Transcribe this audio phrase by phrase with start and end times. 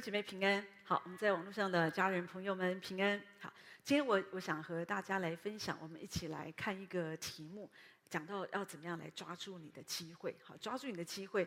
[0.00, 3.52] 姐妹平安，好，我们在网络上的家人朋友们平安，好。
[3.84, 7.70] 今天我我想和大家来分享，我们一起来看一个题目，
[8.08, 11.46] 讲到要怎么样来抓住你的机会，好，抓住你的机会。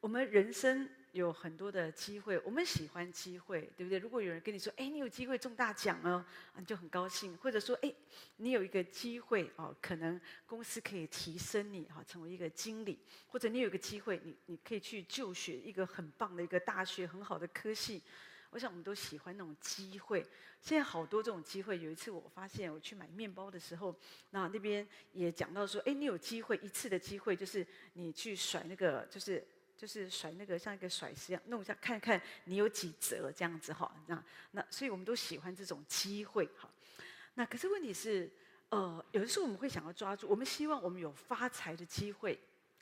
[0.00, 3.98] 我们人生有很多的机会，我们喜欢机会，对不对？
[3.98, 6.24] 如果有人跟你说，哎，你有机会中大奖哦，
[6.56, 7.92] 你就很高兴；或者说，哎，
[8.36, 18.02] 你有一个机会哦，可能公司可以提升你哈，成为一个经理，或者你有一个机会，你你可以去就学一个很棒的一个大学，很好的科系。
[18.50, 20.26] 我想我们都喜欢那种机会。
[20.60, 21.78] 现在好多这种机会。
[21.78, 23.96] 有一次我发现，我去买面包的时候，
[24.30, 29.46] 那那边也讲到说，哎，你有机会一次的机会，就是你去甩那个，就是
[29.80, 33.90] 就是甩那个像一个甩石一样，弄一下看看你有几折这样子哈。
[34.08, 36.68] 那那所以我们都喜欢这种机会哈。
[37.32, 38.30] 那可是问题是，
[38.68, 42.38] 呃，有的时候我们会想要抓住，我们希望我们有发财的机会。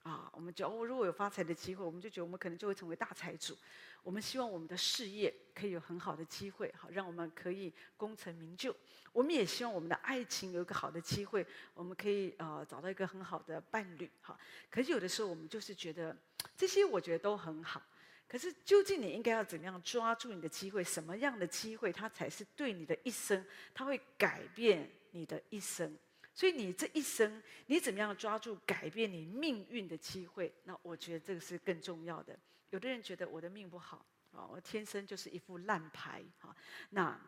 [0.08, 3.54] 啊，我们觉得哦，如果有发财的机会，我们就觉得我们可能就会成为大财主。
[4.02, 8.74] 我们希望我们的事业可以有很好的机会，好，让我们可以功成名就。
[9.12, 14.38] 我们也希望我们的爱情有一个好的机会，我们可以呃找到一个很好的伴侣，哈。
[14.70, 16.16] 可是有的时候我们就是觉得
[16.56, 17.83] 这些，我觉得都很好。
[18.27, 20.83] 可是究竟你应该要怎么样抓住你的机会？
[20.83, 23.44] 什么样的机会它才是对你的一生？
[23.74, 25.94] 它会改变你的一生。
[26.39, 30.55] 所以你这一生，你怎么样抓住改变你命运的机会？
[30.62, 32.39] 那我觉得这个是更重要的。
[32.70, 36.55] 有的人觉得我的命不好啊，我天生就是一副烂牌哈。
[36.91, 37.20] 那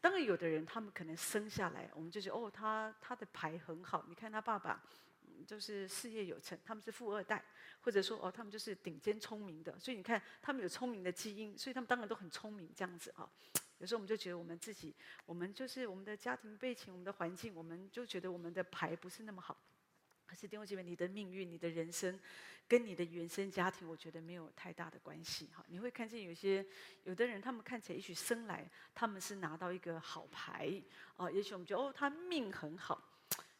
[0.00, 4.06] 当然，有的人他们可能生下来，我们就觉得哦，他他的牌很好。
[4.08, 4.82] 你看他爸爸，
[5.46, 7.44] 就是事业有成，他们是富二代，
[7.82, 9.78] 或者说哦，他们就是顶尖聪明的。
[9.78, 13.30] 所以你看，他们有聪明的基因，所以他们当然都很聪明这样子啊。
[13.78, 19.56] 有时候我们就觉得我们自己，我们就是我们的家庭背景、我们的环境，我们就觉得我们的牌不是那么好。
[20.26, 22.18] 可是弟兄姐妹，你的命运、你的人生，
[22.68, 25.64] 跟你的原生家庭，我觉得没有太大的关系哈。
[25.68, 26.66] 你会看见有些
[27.04, 30.70] 有的人，他们看起来也许生来他们是拿到一个好牌
[31.16, 33.02] 哦，也许我们觉得哦，他命很好。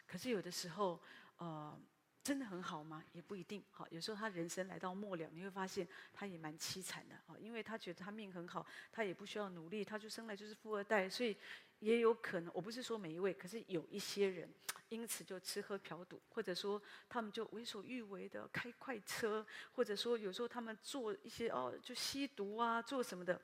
[0.06, 1.00] 可是有的时候，
[1.38, 1.80] 呃。
[2.28, 3.02] 真的很好吗？
[3.14, 3.64] 也不一定。
[3.70, 11.34] 好，有时候他人生来到末了，你会发现他也蛮凄惨的啊，因为他觉得他命很好，他也不需要努力，他就生来就是富二代，所以
[11.78, 12.52] 也有可能。
[12.54, 14.46] 我不是说每一位，可是有一些人
[14.90, 23.40] 因此就吃喝嫖赌，或者说他们就为所欲为的开快车，或者说有时候他们做一些哦，就吸毒啊，做什么的，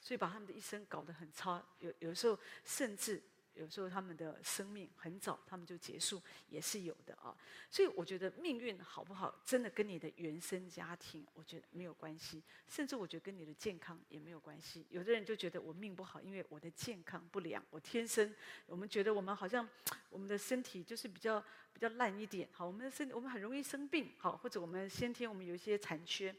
[0.00, 1.64] 所以把他们的一生搞得很差。
[1.78, 3.22] 有有时候甚至。
[3.54, 7.34] 有时候他们的生命很早，他们就结束，也是有的啊。
[7.70, 12.42] 所以我觉得命运好不好，真的跟你的原生家庭，我觉得没有关系。
[12.68, 14.86] 甚至我觉得跟你的健康也没有关系。
[14.90, 18.34] 有的人就觉得我命不好，因为我的健康不良，我天生。
[18.66, 19.68] 我们觉得我们好像
[20.10, 21.40] 我们的身体就是比较
[21.72, 26.34] 比较烂一点，好，我们的身体我们很容易生病，好，或者我们先天我们有一些残缺。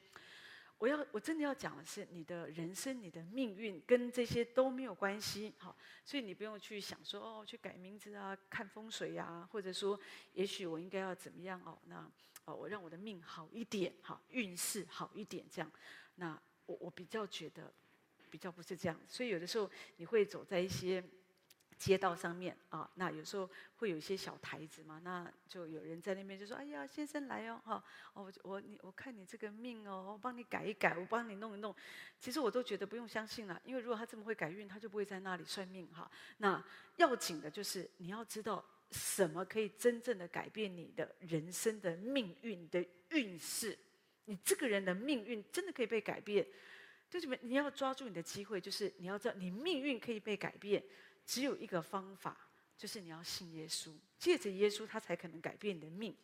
[0.78, 10.00] 我要我真的要讲的是，你的人生、你的命运跟这些都没有关系，好，所以你不用去想说哦，去改名字啊、看风水呀、啊，或者说，
[10.34, 11.78] 也许我应该要怎么样哦？
[11.86, 12.12] 那
[12.46, 15.72] 哦，我让我的命好一点，好，运势好一点，这样。
[16.16, 17.74] 那我我比较觉得，
[18.30, 21.04] 比较不是这样，所以有的时候你会走在一些。
[21.78, 31.76] 街道上面啊，那有时候会有一些小台子嘛，那就有人在那边就说：“哎呀，先生来哦，哈，哦，我你我看你这个命哦，我帮你改一改，我帮你弄一弄。”
[32.20, 36.10] 其实我都觉得不用相信了，因为如果他这么会改运，他就不会在那里算命哈。
[36.38, 36.64] 那
[36.96, 43.78] 要紧的就是你要知道什么可以真正的改变你的人生的命运的运势，
[44.26, 46.48] 你这个人的命运真的可以被改变。
[47.08, 50.84] 就是你要抓住你的机会，就是你要知道你命运可以被改变。
[51.26, 52.38] 只有一个方法，
[52.78, 53.92] 就是你要信耶稣。
[54.18, 56.16] 借着耶稣，他才可能改变你的命。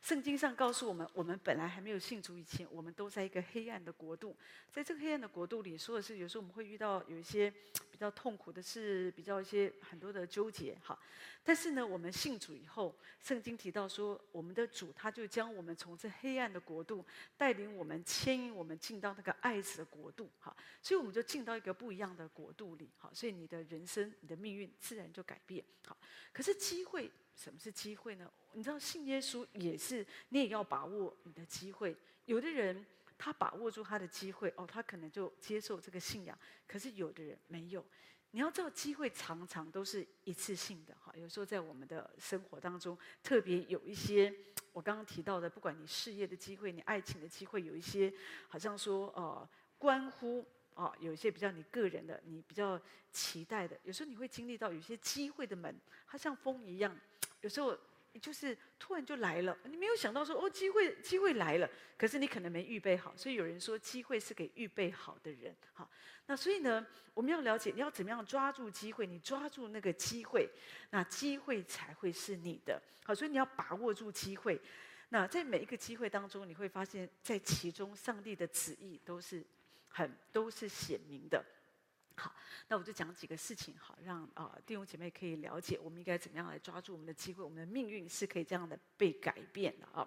[0.00, 4.36] 圣经上告诉我们，我们本来还没有信主以前，我们都在一个黑暗的国度。
[4.70, 7.52] 在这个黑暗的国度里，说的是有时候我们会遇到有一些
[7.90, 10.78] 比较痛苦的事，比较一些很多的纠结。
[10.84, 10.96] 哈，
[11.42, 17.04] 但是呢，我们信主以后，圣经提到说，我们的主他就将我们从这黑暗的国度
[17.36, 20.30] 带领我们，牵引我们进到那个爱子的国度。
[20.38, 22.88] 哈，所以我们就进到一个不一样的国度里。
[22.98, 25.64] 哈，所以你的人生、你的命运自然就改变。
[25.86, 25.96] 好，
[26.32, 27.10] 可是机会。
[27.38, 28.28] 什么是机会呢？
[28.54, 31.96] 你知道信耶稣也是，你也要把握你的机会。
[32.24, 32.84] 有的人
[33.16, 36.36] 他把握住他的机会，哦，他可能就接受这个信仰。
[36.66, 37.86] 可是有的人没有。
[38.32, 41.14] 你要知道，机会常常都是一次性的哈。
[41.16, 44.34] 有时候在我们的生活当中，特别有一些
[44.72, 48.12] 我刚刚提到的，不管你事业的机会，你爱情的机会，有一些
[48.48, 49.48] 好像说呃，
[49.78, 50.44] 关乎。
[50.74, 52.80] 哦，有一些比较你个人的，你比较
[53.10, 55.76] 期待的，有时候你会经历到有些机会的门，
[56.06, 56.96] 它像风一样，
[57.40, 57.76] 有时候
[58.20, 63.14] 就是突然就来了，你没有想到说哦，机会机会来了，可是你可能没预备好。
[63.16, 65.54] 所以有人说，机会是给预备好的人。
[65.72, 65.88] 好，
[66.26, 70.50] 那所以呢，我们要了解你要怎么样抓住机会，你抓住那个机会，
[70.90, 72.80] 那机会才会是你的。
[73.04, 74.60] 好，所以你要把握住机会。
[75.10, 79.46] 那在每一个机会当中，你会发现在其中，上帝的旨意都是
[79.86, 81.44] 很都是显明的。
[82.18, 82.34] 好，
[82.66, 90.06] 那我就讲几个事情，好，让啊、呃、弟兄姐妹可以了解，我们应该怎么样来抓住我们的机会，我们的命运是可以这样的被改变的啊。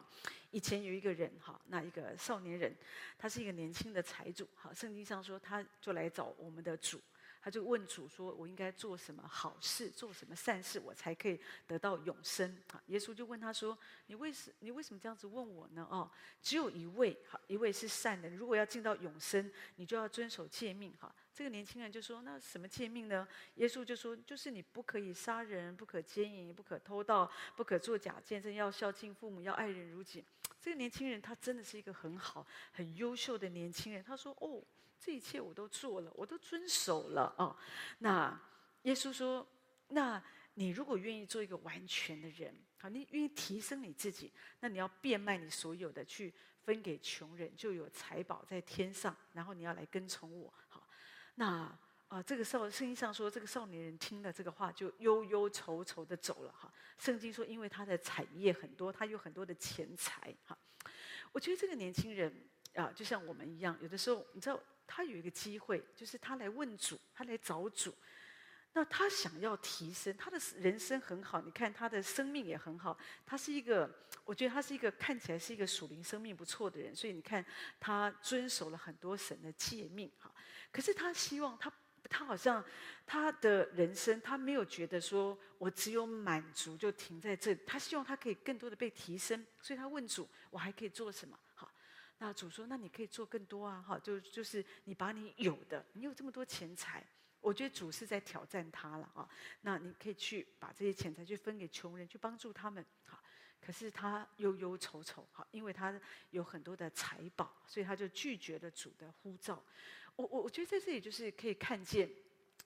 [0.51, 2.75] 以前有一个人，哈，那一个少年人，
[3.17, 6.99] 他是一个年轻的财主，好，圣经上说他就来找我们的主。
[7.43, 15.87] 他就问主说：“我应该做什么好事，做什么善事，我才可以得到永生？”啊，耶稣就问他说：“你为什你为什么这样子问我呢？
[15.89, 16.07] 哦，
[16.39, 18.37] 只有一位，好，一位是善人。
[18.37, 20.93] 如果要进到永生，你就要遵守诫命。
[20.99, 23.27] 哈，这个年轻人就说：那什么诫命呢？
[23.55, 30.23] 耶稣就说：就是你不可以杀人，不可奸淫，不可偷盗，不可作假见证，要孝敬父母，要爱人如己。
[30.61, 34.03] 这个年轻人他真的是一个很好、很优秀的年轻人。
[34.03, 34.61] 他说：哦。”
[35.03, 37.57] 这一切我都做了，我都遵守了哦。
[37.97, 38.39] 那
[38.83, 39.45] 耶稣说
[39.89, 46.31] ：“那你如果愿意做一个完全的人，好，你愿意提升你自己，那你要变卖你所有的，去
[46.63, 49.15] 分给穷人，就有财宝在天上。
[49.33, 50.53] 然后你要来跟从我。
[50.69, 50.87] 好，
[51.35, 51.75] 那
[52.07, 56.51] 啊、这个少圣经上说，这个少年人听了这个话，就忧忧愁愁的走了。
[56.51, 60.35] 哈，圣经说，因为他的产业很多，他有很多的钱财。
[60.43, 60.57] 哈，
[61.31, 64.59] 我觉得这个年轻人啊，就像我们一样，有的时候你知道。”
[64.93, 67.95] 他有一个机会，就是他来问主，他来找主。
[68.73, 72.97] 那他想要提升，他的人生很好，你看他的生命也很好。
[73.25, 73.89] 他是一个，
[74.25, 76.93] 我觉得他是一个看起来是一个属灵生命不错的人。
[76.93, 77.45] 所以你看，
[77.79, 80.29] 他遵守了很多神的诫命，哈。
[80.73, 81.71] 可是他希望他，
[82.09, 82.61] 他好像
[83.05, 87.59] 他的人生，他没有觉得说我只有满足就停在这里。
[87.65, 91.39] 他希望他可以更多的被提升，所以他问主：我还可以做什么？
[92.23, 97.03] 那主说：“那你可以做更多啊，哈，就就是你把你有的，你有这么多钱财，
[97.39, 99.27] 我觉得主是在挑战他了啊。
[99.61, 103.19] 那你可以去把这些钱财去分给穷人，去帮助他们，哈。
[103.59, 109.59] 可是他忧忧愁愁，哈，因为他有很多的财宝，所以他就拒绝了主的呼召。
[110.15, 112.07] 我我我觉得在这里就是可以看见，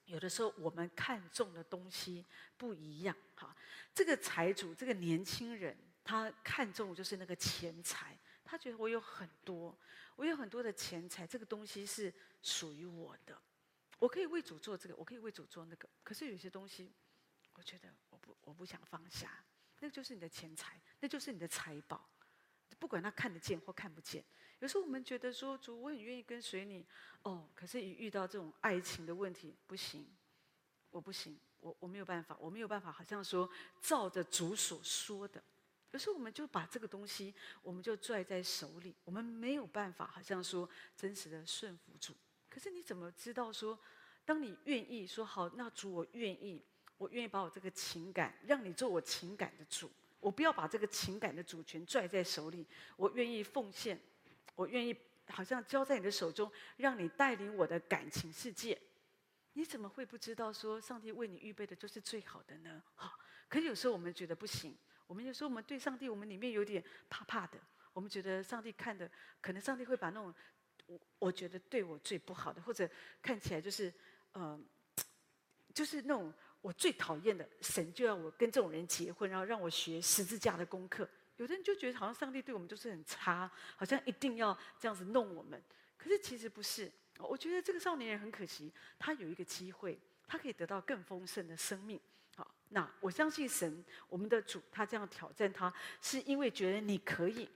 [0.03, 2.25] 有的时候我们看重的东西
[2.57, 3.55] 不一样，哈。
[3.93, 9.75] 这个财主，这个年轻人，他看重就是那个钱财。”他觉得我有很多，
[10.15, 12.13] 我有很多的钱财，这个东西是
[12.43, 13.35] 属于我的，
[13.97, 15.89] 我可以为主做这个，我可以为主做那个。
[16.03, 16.93] 可是有些东西，
[17.55, 19.43] 我觉得我不我不想放下，
[19.79, 22.07] 那就是你的钱财，那就是你的财宝，
[22.77, 24.23] 不管他看得见或看不见。
[24.59, 26.85] 有时候我们觉得说主，我很愿意跟随你，
[27.23, 30.07] 哦，可是一遇到这种爱情的问题，不行，
[30.91, 33.49] 我不行，我我没有办法，我没有办法，好像说
[33.81, 35.43] 照着主所说的。
[35.91, 42.13] 可是我们就把这个东西，我们就拽在手里，我们没有办法，好像说真实的顺服主。
[42.49, 43.79] 可是你怎么知道说，
[44.25, 46.61] 当你愿意说好，那主我愿意，
[46.97, 49.89] 我愿意把我这个情感让你做我情感的主，
[50.19, 52.65] 我不要把这个情感的主权拽在手里，
[52.97, 53.99] 我愿意奉献，
[54.55, 54.93] 我愿意
[55.29, 58.77] 好像交在你的手中，让你带领我的感情世界。
[59.53, 62.83] 你怎么会不知道说，上帝为你预备的就是最好的呢？
[62.95, 63.17] 好，
[63.47, 64.77] 可有时候我们觉得不行。
[65.07, 67.59] 我们有时候我们对上帝，我们里面有点怕怕的。
[67.93, 69.09] 我们觉得上帝看的，
[69.41, 70.33] 可能上帝会把那种
[70.85, 72.89] 我我觉得对我最不好的，或者
[73.21, 73.93] 看起来就是
[74.33, 74.59] 呃，
[75.73, 81.07] 就是那种我最讨厌的神，就要我跟这种人结婚，然后让我学十字架的功课。
[81.37, 85.61] 有的人就觉得好像上帝对我们就是很差，好像一定要这样子弄我们。
[85.97, 86.91] 可是其实不是。
[87.17, 88.69] 我觉得这个少年人很可惜，
[88.99, 89.97] 他有一个机会，
[90.27, 91.97] 他可以得到更丰盛的生命。
[92.69, 97.49] 那我相信神，我们的主，他这样挑战他，是因为觉得你可以。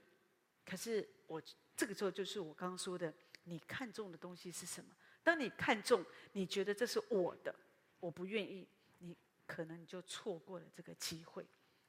[0.64, 1.42] 可是我
[1.76, 3.12] 这个时候就是我刚刚说的，
[3.44, 4.90] 你看中的东西是什么？
[5.22, 7.54] 当你看中，你觉得这是我的，
[7.98, 8.66] 我不愿意，
[8.98, 9.14] 你
[9.46, 11.44] 可能你就错过了这个机会。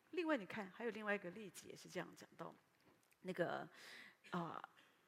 [0.10, 2.54] 另外，你看还有另外一个例子也是这样讲到，
[3.22, 3.68] 那个
[4.32, 4.62] 啊、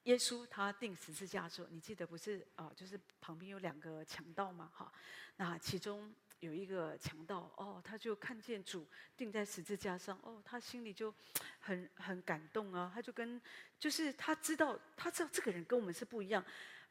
[0.03, 4.93] 耶稣他钉十字架的时候，你记得不是啊、就是旁边有两个强盗嘛，哈，
[5.35, 6.13] 那其中。
[6.43, 8.85] 有一个强盗哦，他就看见主
[9.15, 11.13] 钉在十字架上哦，他心里就
[11.61, 12.91] 很很感动啊。
[12.93, 13.41] 他就跟
[13.79, 16.43] 就是他知道他知道这个人跟我们是不一样，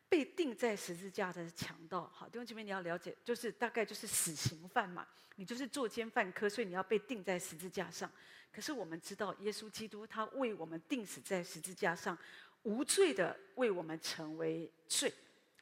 [0.08, 2.08] 被钉在十字架的强盗。
[2.08, 5.06] 好，弟兄姐妹你要了解，就是大概就是死刑犯嘛，
[5.36, 8.10] 你就是作奸犯科，所以你要被钉在十字架上。
[8.50, 12.16] 可是我们知道，耶稣基督他为我们钉死在十字架上，
[12.62, 15.12] 无罪的为我们成为罪。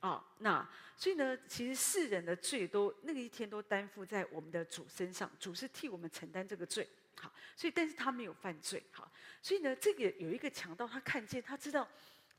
[0.00, 0.66] 啊、那
[0.96, 6.88] 所以呢，其实世人的罪都那个一天都担负在我们的主身上，主是替我们承担这个罪。
[7.16, 9.10] 好，所以但是他没有犯罪，好，
[9.42, 11.86] 所以呢，这个有一个强盗，他看见，他知道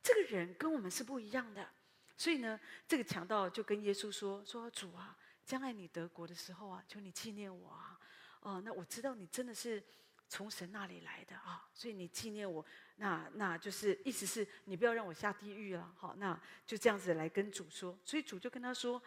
[0.01, 1.70] 这个人跟我们是不一样的，
[2.18, 5.15] 所以呢，这个强盗就跟耶稣说：“说主啊，
[5.46, 8.00] 将来你得国的时候啊，求你纪念我啊，
[8.39, 9.84] 哦，那我知道你真的是
[10.27, 12.65] 从神那里来的啊，所以你纪念我，
[13.01, 19.01] 那那就是意思是你不要让我下地狱了，好，那就这样子来跟主说，所以主就跟他说。”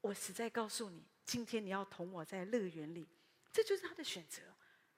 [0.00, 3.04] 我实在告诉你，今天你要同我在乐园里，
[3.52, 4.40] 这就是他的选择。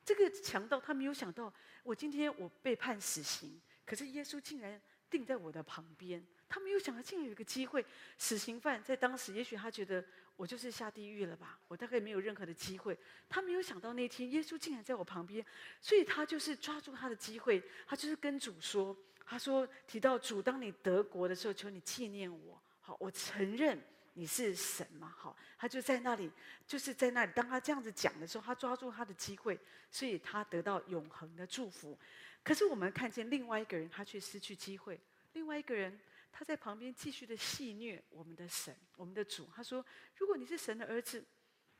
[0.05, 1.51] 这个强盗他没有想到，
[1.83, 6.23] 我今天我被判死刑，可是耶稣竟然定在我的旁边。
[6.51, 7.83] 他没有想到，竟然有一个机会，
[8.19, 10.05] 死刑犯在当时，也许他觉得
[10.37, 12.99] 我就是下地狱了吧，我大概没有任何的机会。
[13.29, 15.43] 他没有想到那天耶稣竟然在我旁边，
[15.81, 22.61] 所以他就是抓住他的机会，他就是跟主说，他说提到主，当你得国的时候，求你纪念我。
[22.81, 23.81] 好，我承认。
[24.15, 25.15] 你是神嘛？
[25.17, 26.31] 好，他就在那里，
[26.67, 27.33] 就是在那里。
[27.33, 31.97] 当他这样子讲的时候，他抓住他的机会，所以他得到永恒的祝福。
[32.43, 35.01] 可是我们看见另外一个人，他却失去机会。
[35.35, 35.99] 另外一个人，
[36.33, 39.49] 他在旁边继续的戏谑我们的神，我们的主。
[39.55, 39.85] 他说
[40.17, 41.25] ：“如果你是神的儿子，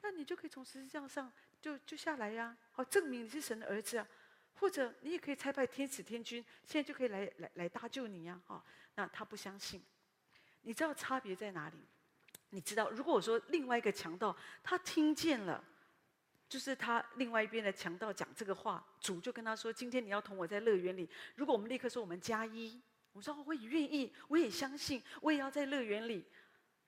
[0.03, 4.07] 那你就可以从十字架上就就下来呀，好证明你是神的儿子啊。
[4.55, 8.41] 或者你也可以差派天使天君，现在就可以来来来搭救你呀。
[8.47, 8.65] 好，
[8.95, 9.83] 那他不相信。
[10.63, 11.77] 你知道差别在哪里？”
[12.53, 15.65] 你知道，如果我说另外一个强盗，他听见了，
[16.49, 26.25] 就是他另外一边的强盗讲这个话，主就跟他说：“今天你要同我在乐园里。”如果我们立刻说我们加一，我说我也愿意，我也相信，我也要在乐园里。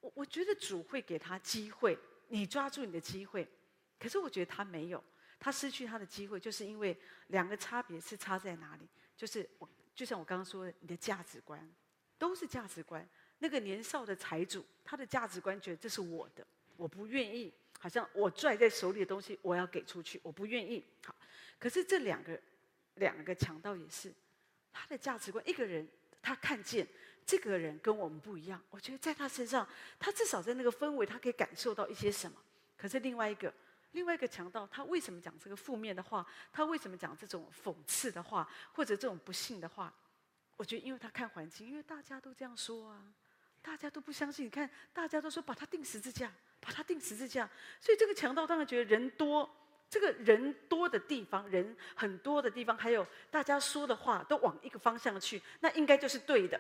[0.01, 1.99] 我我觉得主会给他机会，
[2.29, 3.49] 你抓住你的机会。
[3.99, 5.03] 可是我觉得他没有，
[5.39, 6.97] 他失去他的机会，就是因为
[7.29, 8.89] 两个差别是差在哪里？
[9.17, 11.69] 就是我就像我刚刚说的，你的价值观
[12.19, 13.09] 都是价值观。
[13.39, 20.85] 那个年少的财主，他的价值观觉得这是我的，我不愿意，好像我拽在手里的东西，我要给出去，我不愿意。
[21.05, 21.15] 好，
[21.59, 22.41] 可是这两个
[22.95, 24.13] 两个强盗也是，
[24.73, 25.89] 他的价值观，一个人
[26.23, 26.87] 他看见
[27.27, 32.37] 这个人跟我们不一样，我觉得在他身上，他至少在那个氛围，他可以感受到一些什么。
[32.77, 33.53] 可是另外一个
[33.91, 36.27] 另外一个强盗，他为什么讲这个负面的话？
[36.53, 39.93] 他为什么讲这种讽刺的话，或者这种不幸的话？
[40.57, 43.03] 我觉得，因为他看环境，因为大家都这样说啊。
[43.65, 47.49] 大家都不相信，你看，大家都说把他钉十字架，把他钉十字架。
[47.81, 49.49] 所以这个强盗当然觉得人多，
[49.93, 56.59] 这个人多的地方，人很多的地方，还有大家说的话都往一个方向去，那应该就是对的。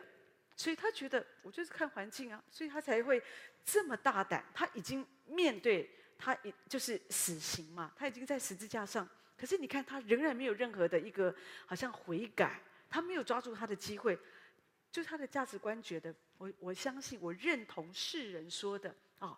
[0.55, 3.23] 所以他觉得我就是看环境啊，所以他才会
[3.65, 4.45] 这么大胆。
[4.53, 9.09] 他已经面对他，已就是死刑嘛，他已经在十字架上。
[9.35, 11.35] 可是你看，他仍然没有任何的一个
[11.65, 12.61] 好像悔改，
[12.91, 14.19] 他没有抓住他的机会。
[14.91, 19.35] 就他的价值观觉得，我我相信，我认同世人说的哦，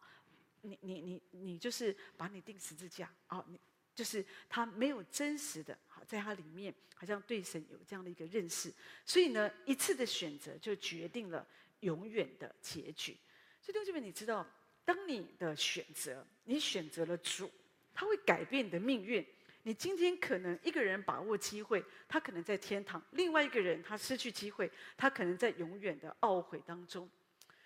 [0.62, 3.60] 你你你你就是把你钉十字架哦，你
[3.94, 8.72] 就是他没有真实的，好在他里面好像对神有这样的一个认识，
[9.04, 11.46] 所以呢，一次的选择就决定了
[11.80, 13.16] 永远的结局。
[13.62, 14.46] 所以弟兄们，你知道，
[14.84, 17.50] 当你的选择，你选择了主，
[17.94, 19.24] 他会改变你的命运。
[19.66, 27.08] 你今天可能一个人把握机会，他可能在天堂；另外一个人他失去机会，他可能在永远的懊悔当中。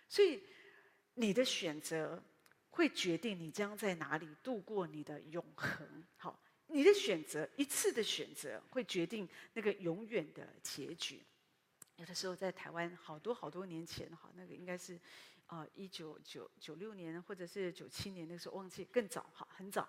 [0.09, 0.41] 所以，
[1.15, 2.23] 你的选择
[2.79, 6.05] 会决定你将在哪里度过你的永恒。
[6.17, 11.21] 好，你的选择一次的选择会决定那个永远的结局。
[11.97, 14.97] 有的时候在台湾，好多好多年前，哈，那个应该是
[15.47, 19.89] 啊一九九九六年或者是九七年，那个时候忘记更早，哈，很早。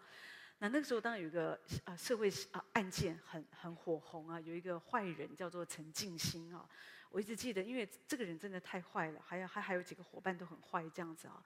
[0.58, 6.68] 那那个时候，当然有一个啊社会啊案件很很火红啊，有一个坏人叫做陈静心啊，
[7.12, 11.46] 我一直记得，因为这个人真的太坏了，还有还还有几个伙伴都很坏这样子啊。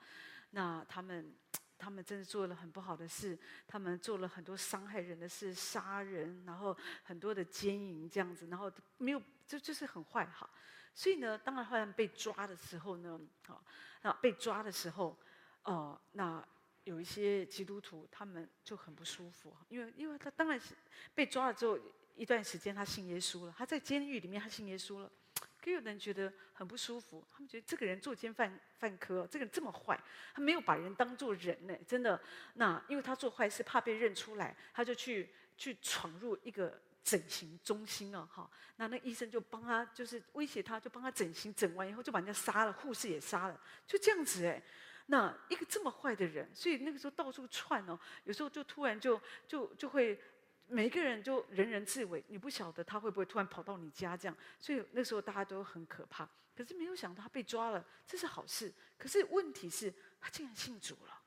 [0.53, 1.36] 那他们
[1.77, 10.50] 他们真的做了很不好的事，他们做了很多伤害人的事，杀人，然后很多的奸淫这样子，然后没有就就是很坏哈。
[10.95, 13.62] 所以呢，当然后来被抓的时候呢，啊，
[14.01, 15.17] 那被抓的时候，
[15.63, 16.43] 哦，那。
[16.86, 20.75] 有一些基督徒，他们就很不舒服，因为因为他当然是
[21.15, 21.79] 被抓了之后
[22.13, 25.10] 一段时间，他信耶稣了，他在监狱里面他信耶稣了，
[25.63, 29.98] 可有的人觉得很不舒服，他们觉得这个人作奸犯犯科，这个人这么坏，
[30.34, 32.20] 他没有把人当做人呢，真的。
[32.55, 44.62] 那因为他做坏事怕被认出来，他就去去闯入一个整形中心啊，哈，那那医生就帮他，就是威胁他，就帮他整形，整完以后就把人家杀了，护士也杀了，就这样子哎。
[45.08, 50.17] 那一个这么坏的人，所以那个时候到处窜哦，有时候就突然就就就会
[50.67, 56.27] 每一个人就人人自危，你不晓得他会不会突然跑到你家这样，所以那时候大家都很可怕。
[56.55, 58.72] 可是没有想到他被抓了，这是好事。
[58.98, 61.20] 可是问题是，他竟然信主了。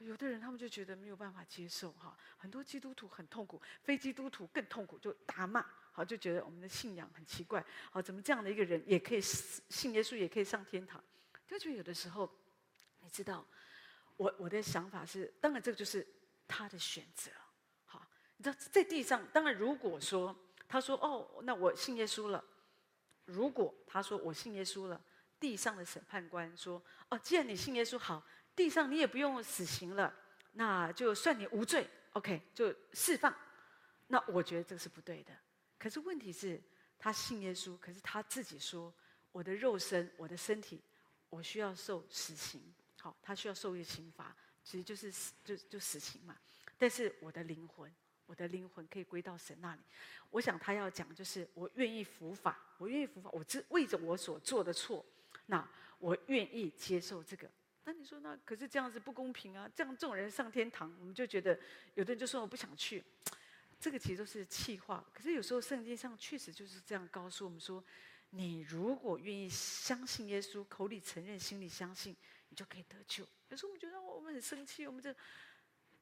[0.00, 11.02] 有的人他们就觉得没有办法接受哈，很多基督徒很痛苦，非基督徒更痛苦，就大骂，好就觉得我们的信仰很奇怪，好怎么这样的一个人也可以信耶稣，也可以上天堂？
[11.46, 12.30] 就觉得有的时候，
[13.00, 13.46] 你知道，
[14.16, 16.06] 我我的想法是，当然这个就是
[16.46, 17.30] 他的选择，
[18.36, 20.34] 你知道在地上，当然如果说
[20.68, 22.44] 他说哦，那我信耶稣了，
[23.24, 25.00] 如果他说我信耶稣了，
[25.38, 28.24] 地上的审判官说哦，既然你信耶稣，好。
[28.56, 30.14] 地上你也不用死刑了，
[30.52, 33.34] 那就算你无罪，OK，就释放。
[34.06, 35.36] 那我觉得这个是不对的。
[35.76, 36.62] 可是问题是，
[36.96, 38.94] 他信耶稣，可是他自己说，
[39.32, 40.80] 我的肉身，我的身体，
[41.30, 42.62] 我需要受死刑。
[43.00, 46.38] 好，他需要受一个刑罚，其实就是死，就就死刑嘛。
[46.78, 47.92] 但是我的灵魂，
[48.26, 49.82] 我的灵魂可以归到神那里。
[50.30, 55.04] 我想他要讲就是，我愿意伏法，我愿意伏法，我只为着我所做的错，
[55.46, 57.50] 那我愿意接受这个。
[57.84, 59.70] 那你说那可是这样子不公平啊！
[59.74, 61.58] 这样这种人上天堂，我们就觉得
[61.94, 63.04] 有的人就说我不想去，
[63.78, 65.04] 这个其实都是气话。
[65.12, 67.84] 可是有时候圣经上确实就是这样告诉我们说，
[68.30, 72.16] 你如果愿意相信耶稣，口里承认，心里相信，
[72.48, 73.22] 你就可以得救。
[73.50, 75.18] 有时候我们觉得我们很生气，我们这弟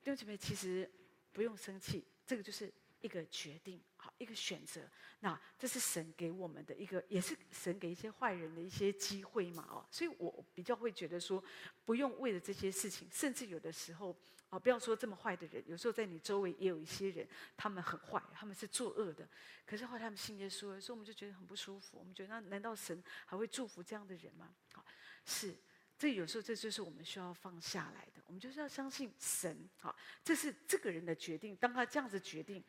[0.04, 0.88] 兄姐妹其实
[1.32, 2.72] 不用生气，这个就是。
[3.02, 4.80] 一个决定，好，一个选择。
[5.18, 9.84] 那这是神给我们的一个，也是神给一些坏人的一些机会嘛，哦。
[9.90, 11.42] 所以我比较会觉得说，
[11.84, 14.16] 不用为了这些事情，甚至有的时候，
[14.50, 19.28] 啊，不要说这么坏的人，有时候在你周围也有一些人，他们很坏，他们是作恶的。
[19.66, 21.98] 可是后来他们信耶稣，所以我们就觉得很不舒服。
[21.98, 24.54] 我们觉得，那难道神还会祝福这样的人吗？
[24.74, 24.84] 好，
[25.24, 25.56] 是。
[26.02, 28.20] 这有时候这就是我们需要放下来的。
[28.26, 29.94] 我们就是要相信神，好，
[30.24, 31.54] 这是这个人的决定。
[31.54, 32.60] 当他这样子决定。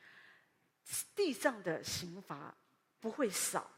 [1.15, 2.53] 地上的刑罚
[2.99, 3.71] 不会少，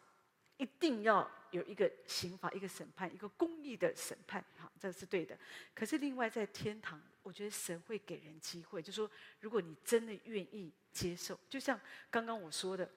[0.57, 5.37] 一定要有一个刑罚，一个审判，一个公义的审判，好，这是对的。
[5.75, 9.09] 可是另外在天堂，我觉得神会给人机会，就说
[9.39, 12.91] 如果你真的愿意接受，就像刚刚我说的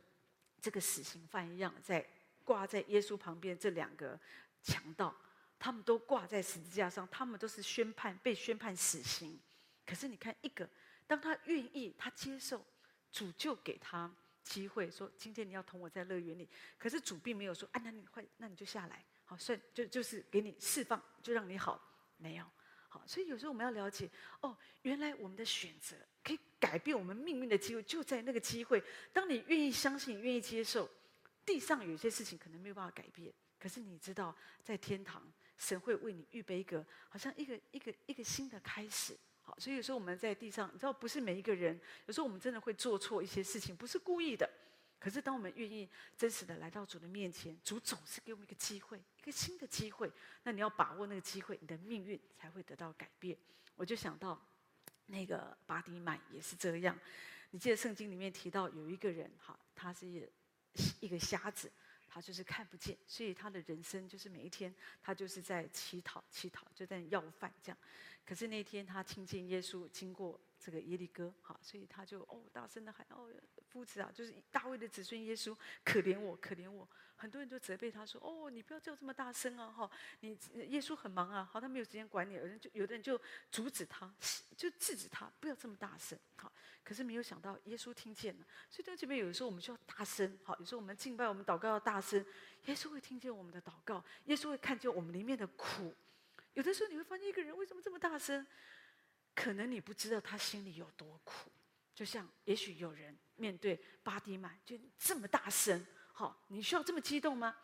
[0.59, 2.03] 这个死刑犯一样，在
[2.45, 4.19] 挂在耶稣旁边这两个
[4.62, 5.15] 强盗，
[5.59, 9.38] 他们都挂在十字架上，他们都是宣判被宣判死刑。
[9.85, 10.68] 可是你看一个，
[11.07, 12.64] 当他愿意，他接受。
[13.11, 21.83] 主就给他机会说：“今天你要同我在乐园里。”可是主并没有说：“啊，那你会，那你就下来，好，算就就是给你释放，就让你好。”
[22.18, 22.44] 没有，
[22.87, 28.85] 好，所以有时候我们要了解哦，原来我们的选择可以改变我们命运的机会就在那个机会。
[29.11, 30.87] 当你愿意相信、愿意接受，
[31.47, 35.27] 地上有些事情可能没有办法改变，可是你知道，在天堂，
[35.59, 39.16] 神会为你预备一个，好像一个一个一个新的开始。
[39.42, 41.79] 好所以有时候我们在地上，你知道，不是每一个人。
[42.07, 44.49] 有时候我们真的会做错一些事情，不是故意的。
[45.01, 50.11] 可是当我们愿意真实的来到主的面前，主总是给我们一个机会，一个新的机会。
[50.42, 53.38] 那你要把握那个机会，你的命运才会得到改变。
[53.75, 54.40] 我就想到
[55.07, 56.99] 那个巴迪买也是这样。
[57.51, 60.07] 你记得圣经里面提到有一个人，哈，他是
[61.01, 61.71] 一个瞎子。
[62.09, 67.79] 他就是看不见，所以他的人生就是每一天，他就是在乞讨，乞讨就在要饭这样。
[68.25, 73.29] 可是那天他听见耶稣经过这个耶利哥，哈，所以他就哦大声的喊哦，
[73.71, 76.88] 夫子啊，就是大卫的子孙耶稣，可怜我，可怜我。
[77.16, 79.90] 很多人就责备他说哦，你不要叫这么大声啊，哈，
[80.21, 82.35] 你耶稣很忙啊，好，他没有时间管你。
[82.35, 84.14] 有人就有的人就阻止他，
[84.57, 86.53] 就制止他，不要这么大声，好。
[86.85, 88.47] 可是没有想到，耶稣听见了。
[88.71, 92.25] 所以在这边，有的时候我们需要大声，好，有时候我们敬拜、我们祷告要大声，
[92.64, 95.94] 耶稣会听见我们的祷告，耶稣会看见我们里面的苦。
[96.55, 98.47] 有的时候你会发现，一个人为什么这么大声？
[99.38, 101.48] 可能你不知道他心里有多苦。
[101.94, 107.57] 就像也许有人面对巴底买，就这么大声，好，你需要这么激动吗？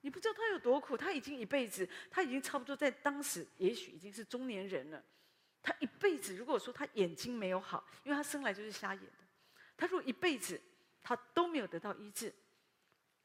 [0.00, 5.00] 你不知道他有多苦，他已经一辈子，他已经差不多在当时，也许已经是中年人了。
[5.62, 9.24] 他一辈子，如果说他眼睛没有好，因为他生来就是瞎眼的，
[9.76, 10.60] 他如果一辈子
[11.00, 12.34] 他都没有得到医治，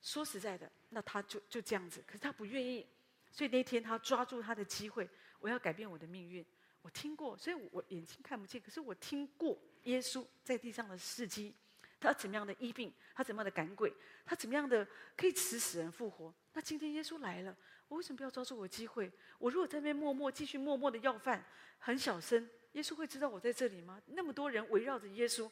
[0.02, 2.04] 说实在的，那他就就这样子。
[2.06, 2.86] 可是他不愿意，
[3.32, 6.46] 所以那天他抓住他的机会，我要改变我的命运。
[6.86, 11.52] 我听过，所以我眼睛看不见，可是我听过耶稣在地上的事迹，
[12.00, 13.92] 他怎么样的医病，他怎么样的赶鬼，
[14.24, 16.32] 他怎么样的可以使死人复活。
[16.54, 17.58] 那今天耶稣来了。
[17.88, 19.12] 我为什么不要抓住我机会？
[19.40, 21.44] 我如果在那边默默继续默默的要饭，
[21.80, 24.00] 很小声，耶稣会知道我在这里吗？
[24.06, 25.50] 那么多人围绕着耶稣，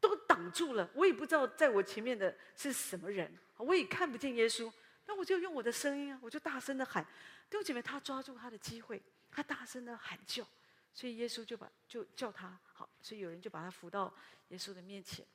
[0.00, 4.72] 都挡住了，我也不知道在我前面的是什么人，我也看不见耶稣。
[5.06, 7.04] 那我就用我的声音啊，我就大声的喊。
[7.48, 9.00] 弟兄姐妹，他抓住他的机会，
[9.36, 10.48] 他大声的喊叫，
[10.94, 14.10] 所以耶稣就把就叫他好，所以有人就把他扶到
[14.48, 15.26] 耶稣的面前。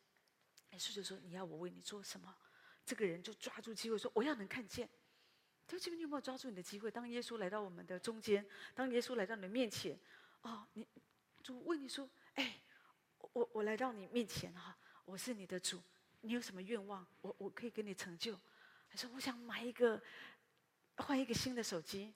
[0.71, 2.35] 耶稣就说：“你要我为你做什么？”
[2.83, 4.89] 这个人就抓住机会说：“我要能看见。”
[5.67, 6.89] 他就这边你有没有抓住你的机会？
[6.89, 9.95] 当耶稣来到我们的中间，当耶稣来到你的面前，
[10.41, 10.87] 哦，你
[11.43, 12.59] 主问你说：“哎，
[13.33, 15.79] 我我来到你面前哈，我是你的主，
[16.21, 17.05] 你有什么愿望？
[17.21, 18.33] 我我可以给你成就。”
[18.89, 20.01] 他说：“我想买一个，
[20.97, 22.11] 换一个新的手机。”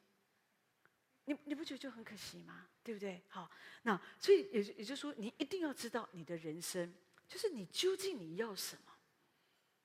[1.25, 2.67] 你你不觉得就很可惜吗？
[2.83, 3.21] 对不对？
[3.29, 3.49] 好，
[3.83, 6.93] 那所以也也就是说，你一定要知道你的人生，
[7.27, 8.93] 就是你究竟你要什么？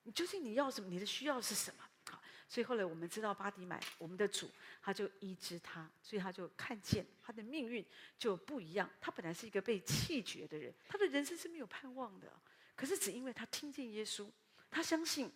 [0.02, 0.88] 你究竟你要什么？
[0.88, 1.84] 你的需要是什么？
[2.10, 4.50] 好，所以后来我们知道巴迪买我们的主，
[4.82, 7.84] 他就医治他，所以他就看见他的命运
[8.18, 8.88] 就不一样。
[9.00, 12.30] 他本来是一个被弃绝的人，他的人生是没有盼望的。
[12.76, 14.26] 可是只因为他听见耶稣，
[14.70, 15.30] 他相信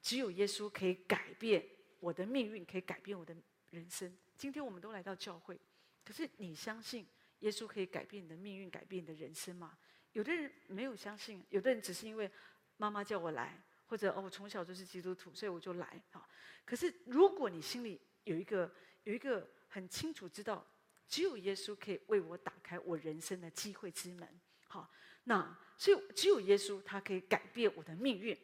[0.00, 1.64] 只有耶稣可以改变
[1.98, 3.34] 我的命运，可以改变我的
[3.70, 4.16] 人生。
[4.36, 5.58] 今天我们都来到教会，
[6.04, 7.06] 可是你相信
[7.40, 9.76] 耶稣可以改变你的命运，改变你的人生吗？
[10.12, 12.30] 有的人没有相信，有的人只是因为
[12.76, 16.02] 妈妈叫我来，或者哦，我从小就是基督徒，所以我就来。
[16.10, 16.28] 好，
[16.64, 18.72] 可是如果你心里有一个
[19.04, 20.66] 有一个很清楚知道，
[21.06, 24.40] 只有耶稣可以为我打开我人生的机会之门。
[24.66, 24.90] 好，
[25.24, 28.36] 那所以只有耶稣他可以改变我的命运，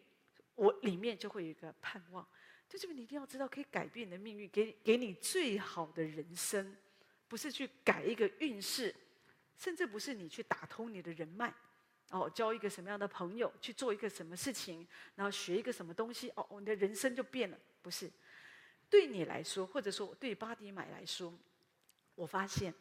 [0.54, 2.26] 我里面就会有一个盼望。
[2.68, 6.76] 就是你一定要知道，可以改变你的命运，给给你最好的人生，
[7.28, 8.94] 不是去改一个运势，
[9.56, 11.54] 甚至不是你去打通你的人脉，
[12.10, 18.10] 哦，交一个什么样的朋友，去做一个什么事情，然后学一个什么东西，哦，你的人生就变了，不是？
[18.88, 21.36] 对你来说，或者说对巴迪买来说，
[22.14, 22.72] 我发现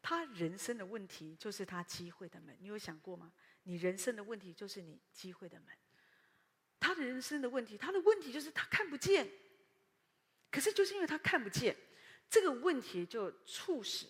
[0.00, 2.56] 他人生的问题就是他机会的门。
[2.60, 3.32] 你有想过吗？
[3.64, 5.68] 你人生的问题就是你机会的门。
[6.80, 9.28] 他的人生的问题，他的问题就是他看不见。
[10.50, 11.76] 可是就是因为他看不见，
[12.30, 14.06] 这个问题就促使，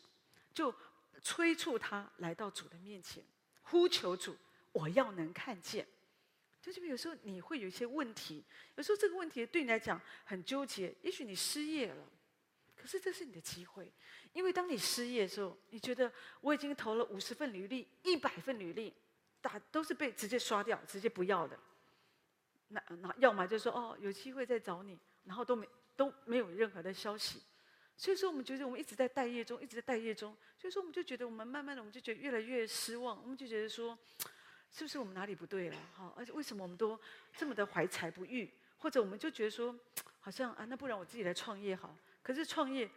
[0.55, 0.73] 就
[1.21, 3.25] 催促他来到主的面前，
[3.63, 4.37] 呼求主，
[4.73, 5.87] 我要能看见。
[6.61, 8.45] 就是有时候你会有一些问题，
[8.77, 10.95] 有时候这个问题对你来讲很纠结。
[11.03, 12.09] 也许你失业了，
[12.77, 13.91] 可是这是你的机会，
[14.33, 18.95] 因为当你失业的时候，你觉得我已经投了五十份履历、一百份履历，
[19.41, 21.59] 大都是被直接刷掉、直接不要的。
[22.69, 27.43] 那那要么就说哦，有机会再找你，然后都没都没有任何的消息，
[27.97, 33.99] 所以说我们觉得我们一直在待业中，一直在待业中，所以说我们就觉得我们慢慢的我们就觉得越来越失望，我们就觉得说，
[34.71, 35.77] 是不是我们哪里不对了？
[35.97, 36.99] 哈，而且为什么我们都
[37.37, 38.53] 这么的怀才不遇？
[38.77, 39.75] 或者我们就觉得说，
[40.21, 42.89] 好像啊，那不然我自己来创业好，可是创业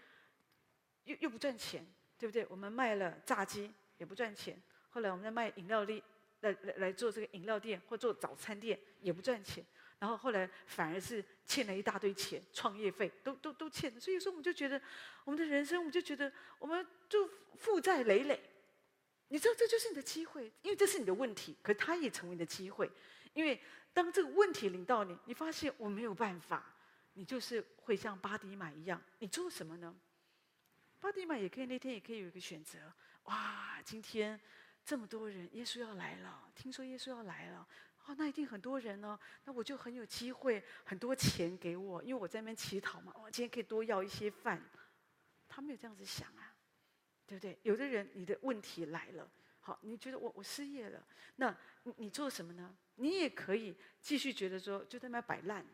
[1.05, 1.85] 又又不赚钱，
[2.19, 2.45] 对不对？
[2.49, 6.03] 我们卖了炸鸡也不赚钱，后来我们在卖饮料粒。
[6.41, 9.65] 来来来做这个饮料店或做早餐店也不赚钱，
[9.99, 13.99] 然后后来反而是欠了一大堆钱，创业费都都都欠。
[13.99, 14.81] 所以说我们就觉得
[15.23, 18.41] 我们的人生，我们就觉得我们就负债累累。
[19.29, 22.91] 你知道这就是你的机会，因为这是你的问题，可它也成为你的机会。
[23.33, 23.57] 因为
[23.93, 26.75] 当这个问题临到你，你发现我没有办法，
[27.13, 29.95] 你就是会像巴迪买一样，你做什么呢？
[30.99, 32.79] 巴迪买也可以，那天也可以有一个选择。
[33.25, 34.39] 哇，今天。
[34.91, 36.51] 这么多人，耶稣要来了。
[36.53, 37.65] 听说耶稣要来了，
[38.07, 39.17] 哦，那一定很多人呢。
[39.45, 43.13] 那我就很有机会，很多钱给我，因为我在那边乞讨嘛。
[43.15, 44.61] 我今天可以多要一些饭。
[45.47, 46.53] 他没有这样子想啊，
[47.25, 47.57] 对不对？
[47.63, 51.01] 有的人，你的问题来了，好，你觉得我我失业了，
[51.37, 52.75] 那你你做什么呢？
[52.95, 55.65] 你也可以继续觉得说，就在那边摆烂。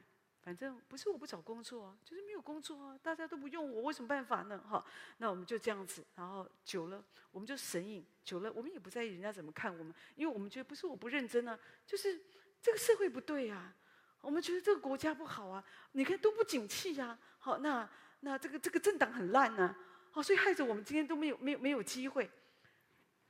[0.47, 4.57] 反正不是我不找工作啊，就是没有工作啊，大家都不用我，我有什么办法呢？
[4.59, 4.81] 哈，
[5.17, 12.17] 那我们就这样子，然后久了，我们就神隐，久了，我们也不在意人家怎么看我们，因为我们觉得不是我不认真啊，就是
[12.61, 13.75] 这个社会不对啊，
[14.21, 17.89] 我们觉得这个国家不好啊，你看都不景气呀，好，那
[18.21, 19.75] 那这个这个政党很烂呢，
[20.11, 22.31] 好，所以害着我们今天都没有没有没有机会。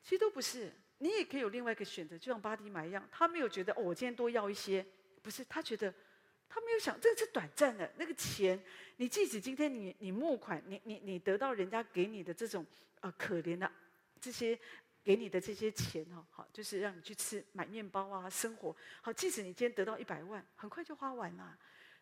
[0.03, 4.85] 其实都不是，你也可以有另外一个选择，就像巴迪买一样，他没有觉得，我今天多要一些，
[5.23, 5.91] 不是，他觉得。
[6.49, 7.91] 他没有想，这是短暂的。
[7.97, 8.61] 那个钱，
[8.95, 12.65] 你即使今天你你募款，你你你得到人家给你的这种
[13.01, 13.71] 呃可怜的
[14.19, 14.57] 这些
[15.03, 19.13] 给你的这些钱哦，好，就是让你去吃买面包啊，生活好。
[19.13, 21.57] 即使你今天得到一百万，很快就花完了。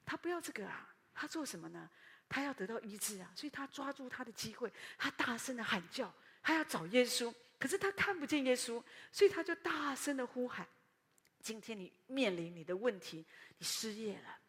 [0.06, 1.90] 他不要这个啊，他做什么呢？
[2.28, 7.34] 他要得到医治啊，所以他抓住他的机会，他大声的喊叫，他要找耶稣。
[7.58, 10.68] 可是他看不见耶稣，所以他就大声的呼喊。
[11.46, 13.24] 今天你面临你的问题，
[13.60, 14.40] 你失业了，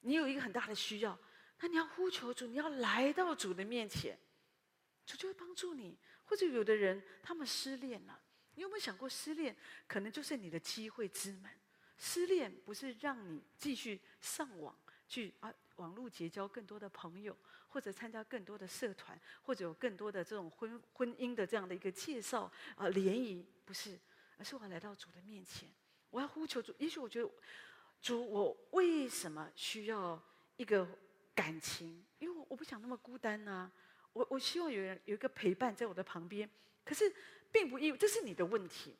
[0.00, 1.18] 你有一个很大的需要，
[1.60, 4.14] 那你要呼求主，你要来到主的面前，
[5.06, 5.96] 主就会帮助你。
[6.24, 8.20] 或者有的人他们失恋了，
[8.56, 11.50] 你有没有想过，失恋可能就是你的机会之门？
[11.96, 14.78] 失恋不是让你继续上网
[15.08, 17.34] 去啊，网络结交更多的朋友，
[17.68, 23.98] 或者参加更多的社团，或者有更多的这种婚婚姻的这样的一个介绍啊联谊，不是，
[24.36, 25.70] 而是我要来到主的面前。
[26.14, 27.28] 我要呼求主，也许我觉得，
[28.00, 30.22] 主，我为什么需要
[30.56, 30.86] 一个
[31.34, 32.04] 感情？
[32.20, 33.72] 因为我我不想那么孤单呐、啊。
[34.12, 36.48] 我我希望有人有一个陪伴在我的旁边。
[36.84, 37.12] 可是
[37.50, 38.94] 并不意味这是你的问题，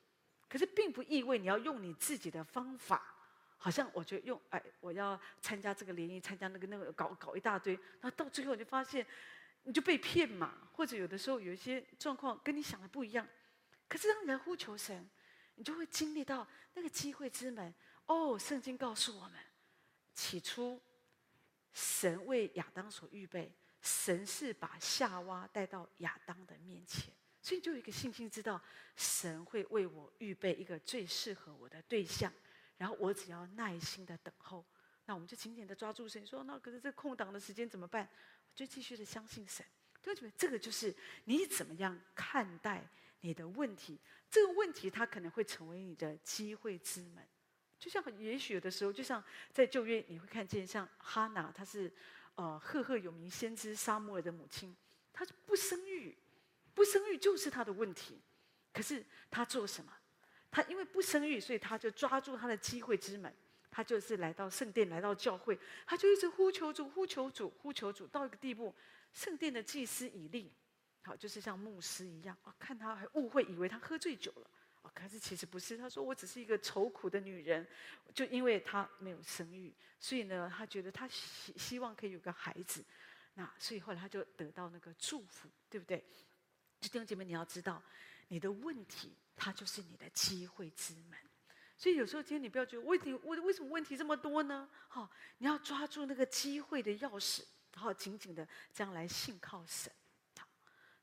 [0.48, 3.14] 可是并不意味你要用你自己的方法，
[3.58, 9.06] 好像我觉得用哎，我要参加这个联谊，参加那个那个，搞搞一大堆，然后到最后你就发现
[9.62, 13.24] 你就被骗嘛，或者有的时候有一些状况跟你想的不一样，
[13.88, 15.08] 可是当你来呼求神，
[15.54, 17.74] 你就会经历到那个机会之门。
[18.06, 19.32] 哦，圣经告诉我们，
[20.14, 20.80] 起初
[21.72, 27.12] 神为亚当所预备，神是把夏娃带到亚当的面前。
[27.40, 28.60] 所以你就有一个信心，知道
[28.96, 32.32] 神会为我预备一个最适合我的对象，
[32.76, 34.64] 然后我只要耐心的等候，
[35.04, 38.08] 那我们就紧紧的抓住神，说那可是这空档的时间怎么办？
[38.54, 39.64] 就继续的相信神。
[40.00, 42.86] 就觉得这个就是你怎么样看待
[43.24, 43.98] 你的问题，
[44.30, 47.26] 这个问题它可能会成为你的机会之门。
[47.78, 51.90] 就像也许有的时候，就像在旧约你会看见，像哈拿，她是
[52.34, 54.76] 呃赫赫有名先知撒母耳的母亲，
[55.10, 56.14] 她不生育。
[56.74, 58.20] 不生育就是她的问题，
[58.74, 59.90] 可是她做什么？
[60.50, 63.34] 她因为不生育，所以她就抓住她的机会之门，
[63.70, 68.74] 她就是来到圣殿，来到教会，她就一直呼求主，呼求主，呼求主，到一个地步，
[69.14, 70.52] 圣殿的祭司以利，
[71.04, 74.50] 好，就是像牧师一样啊，看他还误会，以为他喝醉酒了
[74.82, 77.66] 啊，可是其实不是，他说我只是一个愁苦的女人，
[78.14, 82.82] 就因为他没有生育，所以呢，他觉得他希希望可以有个孩子，
[83.34, 86.02] 那所以后来他就得到那个祝福，对不对？
[86.80, 87.82] 弟兄姐妹，你要知道，
[88.28, 91.18] 你的问题它就是你的机会之门。
[91.76, 94.68] 所以有时候今天你不要觉得问题，为为什么问题这么多呢？
[94.88, 99.92] 好，你要抓住那个机会的钥匙，然后紧紧的这样来信靠神。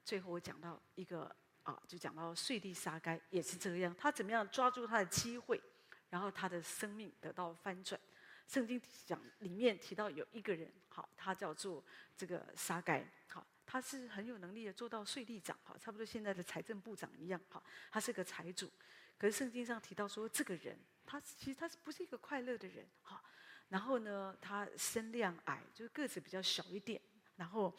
[0.03, 1.33] 最后我讲到一个
[1.63, 5.61] 啊，就讲到税吏撒该也是这样，他怎么样抓住他的机会，
[6.09, 7.99] 然后他的生命得到翻转。
[8.47, 11.83] 圣经讲里面提到有一个人，好，他叫做
[12.17, 13.45] 这个沙该，好。
[13.63, 18.69] 他是很有能力的，做到税吏长，哈，差不多现在的财政部长一样，哈，他是个财主。
[19.17, 23.23] 可是圣经上提到说，这个人他其实他是不是一个快乐的人，哈？
[23.69, 27.01] 然后呢，他身量矮，就是个子比较小一点，
[27.37, 27.73] 然后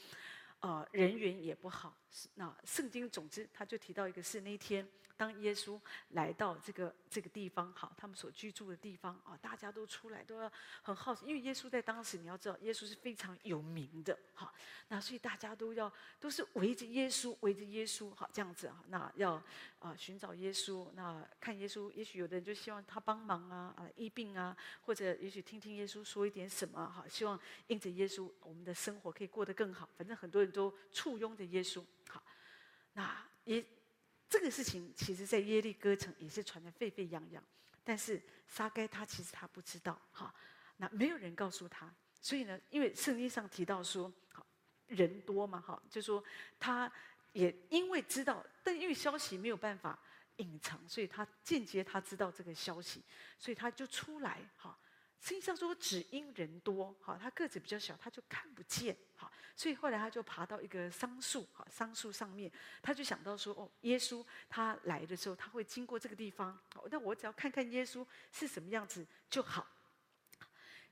[0.61, 1.95] 呃人缘也不好。
[2.35, 4.87] 那圣经总之他就提到一个是那天。
[5.15, 5.79] 当耶稣
[6.13, 10.51] 来到这个这个地方，好，他们所居住的地方啊，大家都出来都要
[10.83, 14.53] 很好奇，因为耶稣在当时你要知道，耶稣是非常有名的，好，
[14.89, 19.41] 那所以大家都要都是围着耶稣，围着耶稣，好，这样子啊，那要
[19.79, 29.89] 啊寻找耶稣，那看耶稣，也许有的人就希望他帮忙啊，啊医病啊，或者也许听听耶稣说一点什么，好，希望因着耶稣，我们的生活可以过得更好。
[29.97, 31.85] 反正很多人都簇拥着耶稣，
[32.93, 33.65] 那也。
[34.29, 37.45] 这个事情其实，在耶利哥城也是传得沸沸扬扬，
[37.85, 40.35] 但是撒该他其实他不知道，哈，
[40.79, 44.47] 那没有人告诉他，所以呢，因为圣经上提到说，好
[44.87, 46.25] 人多嘛，哈，就说
[46.59, 46.91] 他
[47.35, 49.99] 也因为知道，但因为消息没有办法
[50.37, 53.03] 隐藏，所以他间接他知道这个消息，
[53.39, 54.75] 所以他就出来，哈。
[55.23, 62.51] 圣经上说，只因人多，哈，他个子比较小，他就看不见，哈，所以后来他就爬到一个桑树，哈，桑树上面，
[62.83, 69.65] 他就想到说，哦，耶稣他来的时候，他会经过这个地方，好，那我只要看看耶稣是什么样子就好。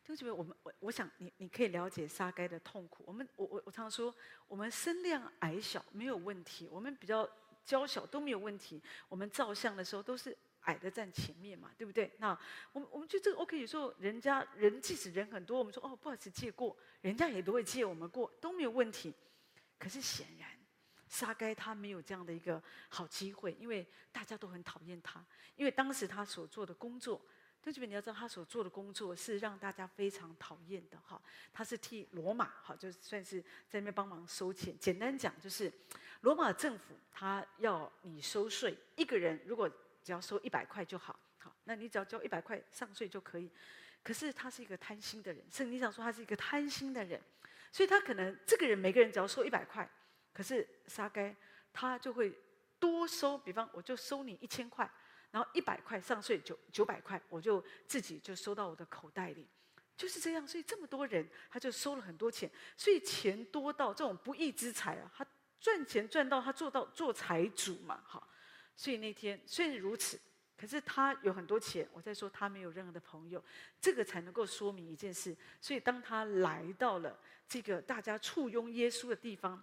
[0.04, 3.02] 就觉得我们，我我想你你可以了解沙该的痛苦。
[3.08, 4.14] 我们，我我我常常说，
[4.46, 7.28] 我们身量矮小没有问题，我们比较
[7.64, 10.38] 娇小都没有问题，我们照相的时候都是。
[10.62, 12.10] 矮的站前面嘛，对不对？
[12.18, 12.38] 那
[12.72, 13.58] 我们我们就这个 OK。
[13.60, 19.14] 有时候人家人即使人很多，我们说哦，不好意思借过，人家也都会借我们过，都没有问题。
[19.78, 20.48] 可是显然，
[21.08, 25.24] 沙该他没有这样的一个好机会，因为大家都很讨厌他。
[25.56, 27.20] 因为当时他所做的工作，
[27.62, 31.20] 对这边你要知道，他所做的工作是让大家非常讨厌的哈。
[31.52, 34.78] 他是替罗马哈，就算是在那边帮忙收钱。
[34.78, 35.72] 简单讲就是，
[36.20, 39.70] 罗马政府他要你收税，一个人如果
[40.10, 43.48] 只要收一百块就好，好，那你只要交一百块上税就可以。
[44.02, 47.22] 可是他是一个贪心的人，圣经上说他是一个贪心的人，
[47.70, 49.88] 所以他可能这个人每个人只要收一百块，
[50.32, 51.32] 可是沙该
[51.72, 52.36] 他就会
[52.80, 54.90] 多收，比方我就收你一千块，
[55.30, 59.46] 然后一百块上税九九百块，我就自己就收到我的口袋里，
[59.96, 60.44] 就是这样。
[60.44, 65.24] 所以这么多人他就收了很多钱，所以钱多到这种不义之财啊，他
[65.60, 68.26] 赚钱赚到他做到做财主嘛，好。
[68.80, 70.18] 所以那天虽然如此，
[70.56, 71.86] 可是他有很多钱。
[71.92, 73.44] 我在说他没有任何的朋友，
[73.78, 75.36] 这个才能够说明一件事。
[75.60, 79.62] 所以当他来到了这个大家簇拥耶稣的地方，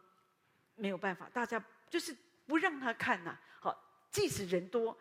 [0.76, 3.36] 没有办法，大家就是不让他看呐。
[3.60, 3.76] 好，
[4.12, 4.96] 即使人多，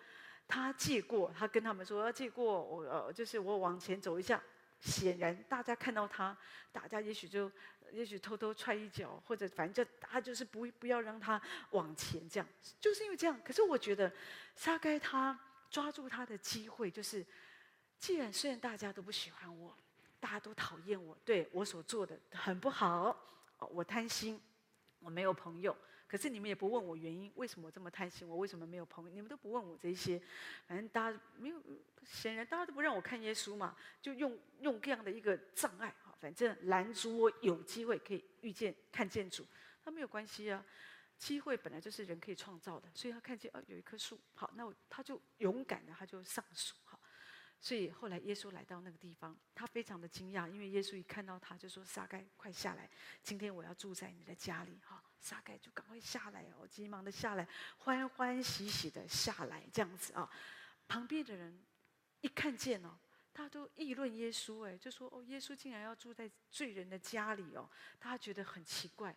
[0.48, 4.42] 他借过，他跟他们说要借过我，呃，就是我往前走一下，
[4.80, 6.36] 显然大家看到他，
[6.72, 7.50] 大家也许就
[7.92, 12.48] 也许偷偷踹一脚，或者反正就他就是不不要让他往前这样，
[12.80, 13.40] 就是因为这样。
[13.44, 14.12] 可是我觉得
[14.54, 15.38] 撒该他
[15.70, 17.24] 抓住他的机会，就是
[17.98, 19.76] 既然虽然大家都不喜欢我，
[20.20, 23.16] 大家都讨厌我，对我所做的很不好，
[23.58, 24.40] 我贪心，
[25.00, 25.76] 我没有朋友。
[26.08, 28.28] 可是你们也不问我原因，为什么我这么贪心？
[28.28, 29.10] 我为什么没有朋友？
[29.10, 30.20] 你们都不问我这些，
[30.66, 31.60] 反正大家没有，
[32.04, 39.44] 显然大家都不让我看耶稣嘛，就用用这样的一个障碍，哈，反正拦阻我有机会可以遇见、看见主，
[39.84, 40.64] 那没有关系啊。
[41.18, 46.95] 机会本来就是人可以创造的，所以他看见啊有一棵树，好，那我他就勇敢的他就上树，好。
[47.58, 52.88] 所以后来耶稣来到那个地方，他非常的惊讶，因为耶稣一看到他就说：“撒该，快下来，
[53.22, 60.30] 今天我要住在你的家里。”哈，撒该就赶快下来哦，急忙的下来，欢欢喜喜的下来，这样子啊。
[60.86, 61.58] 旁边的人
[62.20, 62.96] 一看见哦，
[63.32, 69.12] 大家都议论耶稣，哎，就说：“哦，耶稣竟然要住在罪人的家里哦。”大家觉得很奇怪。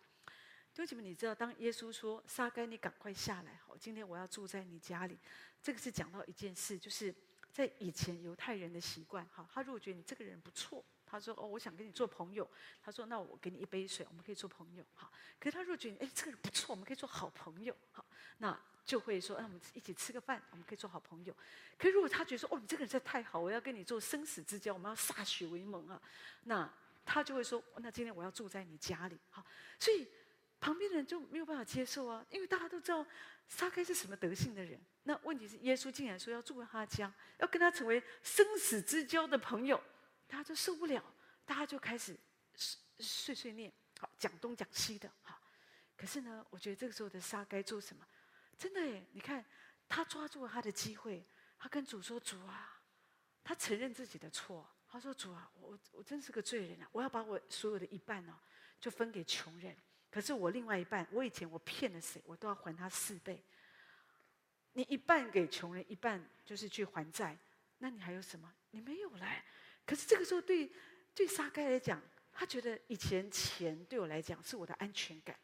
[0.72, 5.16] 弟兄姐妹，你知道，当耶稣说：“撒该，你赶快下来，好，今天我要住在你家里。”
[5.62, 7.14] 这个是讲到一件事，就是。
[7.52, 12.48] 在以前犹太人的习惯，哈，他如果觉得你这个人不错，他说哦，我想跟你做朋友，
[12.82, 15.10] 他说那我给你一杯水，我们可以做朋友，哈。
[15.38, 18.04] 可是他如果觉得哎，这个人不错，我们可以做好朋友，哈，
[18.38, 21.34] 那就会说，那我们一起吃个饭，我们可以做好朋友。
[21.76, 26.00] 可是如果他觉得说哦，你这个人实在太好，我要跟你做生死之交，我们要歃血为盟啊，
[26.44, 26.72] 那
[27.04, 29.44] 他就会说，那今天我要住在你家里，哈，
[29.78, 30.08] 所以。
[30.60, 33.04] 旁边的人就没有办法接受啊，因为大家都知道
[33.48, 34.78] 撒该是什么德性的人。
[35.04, 39.82] 那问题是，耶稣竟然说要住在他家，要跟他成为生死之交的朋友，
[40.28, 41.02] 大家就受不了，
[41.46, 42.14] 大家就开始
[42.98, 45.40] 碎碎念，好，讲东讲西的，好。
[45.96, 48.06] 可是呢，我觉得这个时候的撒该做什么？
[48.58, 49.42] 真的耶，你看
[49.88, 51.26] 他抓住了他的机会，
[51.58, 52.78] 他跟主说：“主啊，
[53.42, 54.68] 他承认自己的错。
[54.86, 58.38] 他说：主啊，我我真是个罪人啊，我要把我所有的一半呢，
[58.78, 59.74] 就分给穷人。”
[60.10, 63.42] 可是我另外一半，我以前我骗了谁，我都要还他四倍。
[64.72, 67.36] 你一半给穷人，一半就是去还债，
[67.78, 68.52] 那你还有什么？
[68.70, 69.26] 你没有了。
[69.86, 70.70] 可是这个时候对
[71.14, 72.00] 对撒该来讲，
[72.32, 75.36] 他觉得以前钱对我来讲是我的安全感，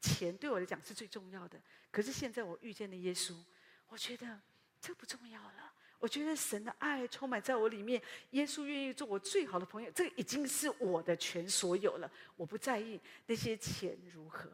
[0.00, 1.60] 钱对我来讲是最重要的。
[1.90, 3.42] 可是现在我遇见了耶稣，
[3.88, 4.40] 我觉得
[4.80, 5.63] 这不重要了。
[6.04, 8.00] 我觉得神的爱充满在我里面，
[8.32, 12.12] 耶稣愿意做我最好的朋友，这已经是我的全所有了。
[12.36, 14.50] 我不在意那些钱如何。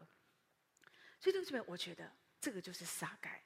[1.19, 2.09] 所以，同学们，我觉得
[2.39, 3.43] 这个就是撒该，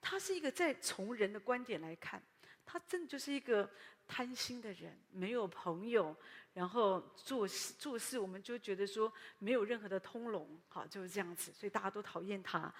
[0.00, 2.22] 他是一个在从人的观点来看，
[2.64, 3.68] 他真的就是一个
[4.06, 6.16] 贪心的人，没有朋友，
[6.54, 12.72] 然后做事做事，我们就觉得说没有任何的通融，好，就是这样子，所以大家都讨厌他。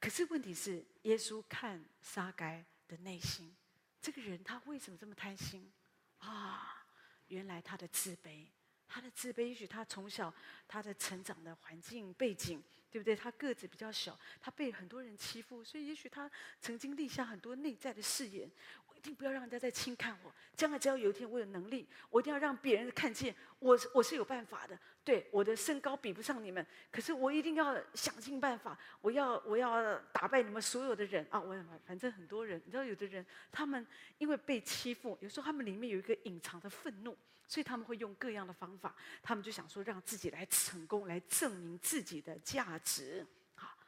[0.00, 3.54] 可是问题是，耶稣看撒该的内心。
[4.00, 5.70] 这个人他为什么这么贪心
[6.18, 6.84] 啊？
[7.28, 8.46] 原来他的自卑，
[8.86, 10.32] 他的自卑，也许他从小
[10.66, 13.14] 他的成长的环境背景，对不对？
[13.14, 16.30] 他个子比较小，他被很多人欺负，所以也许他
[16.60, 18.50] 曾经立下很多内在的誓言。
[18.98, 20.34] 一定不要让人家再轻看我。
[20.56, 24.76] 将来只要有一天我有能力，我一定要让别人看见我，我是有办法的。
[25.04, 31.40] 对，我的身高比不上你们，可是我一定要想尽办法，我要我要打败你们所有的人啊！
[31.40, 31.54] 我
[31.86, 33.86] 反正很多人，你知道，有的人他们
[34.18, 43.24] 因为被欺负，有时候他们里面有一个隐藏的愤怒，所以他们会用各样的方法，他们就想说让自己来成功，来证明自己的价值。
[43.54, 43.78] 好，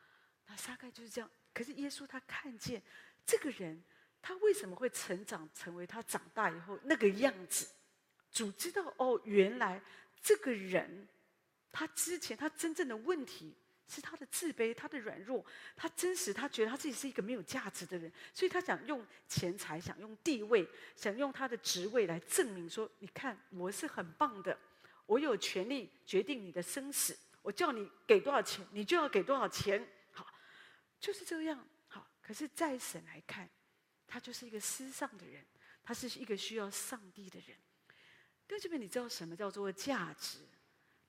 [0.47, 1.29] 那大概就是这样。
[1.53, 2.81] 可是耶稣他看见
[3.27, 3.83] 这个人。
[4.23, 7.67] 他为什么会成长成为他长大以后那个样子？
[8.31, 9.83] 主知道哦，原来
[10.23, 11.09] 这个人，
[11.73, 13.53] 他之前他真正的问题
[13.89, 24.57] 是他的自卑，他的软弱，他真实，他觉得他自己是一个没有价值的人，所以他想用钱财，想用地位，想用他的职位来证明说：你看我是很棒的，
[25.07, 29.85] 我有权利决定你的生死，我叫你给多少钱，你就要给多少钱。
[30.13, 30.25] 好，
[31.01, 31.67] 就是这样。
[31.89, 33.51] 好，可是在神来看。
[34.11, 35.47] 他就是一个失丧的人，
[35.85, 37.57] 他是一个需要上帝的人。
[38.49, 40.39] 对这边，你知道什么叫做价值？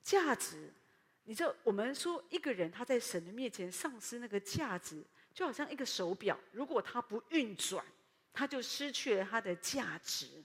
[0.03, 0.71] 价值，
[1.23, 7.83] 你知道我们说一个人他在神的面前丧失那个价值，就好像一个手表，如果它不运转，
[8.31, 10.43] 它就失去了它的价值。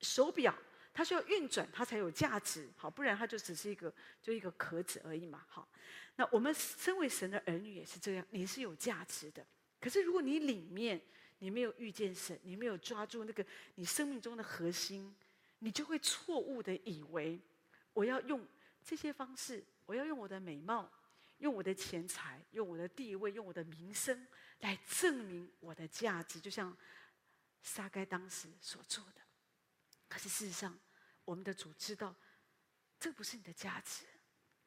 [0.00, 0.56] 手表
[0.94, 5.44] 它需要运转，它才有价值，好，不然它就只是一个就一个壳子而已嘛。
[5.48, 5.68] 好，
[6.14, 9.44] 那我们身为神的儿女也是这样，你是有价值的。
[9.80, 11.00] 可是如果你里面，
[11.42, 15.12] 你没有遇见神，你没有抓住那个你生命中的核心，
[15.58, 17.36] 你就会错误的以为，
[17.92, 18.46] 我要用
[18.84, 20.88] 这些方式，我要用我的美貌，
[21.38, 24.24] 用我的钱财，用我的地位，用我的名声
[24.60, 26.76] 来证明我的价值，就像
[27.60, 29.20] 撒该当时所做的。
[30.08, 30.78] 可是事实上，
[31.24, 32.14] 我们的主知道，
[33.00, 34.04] 这不是你的价值。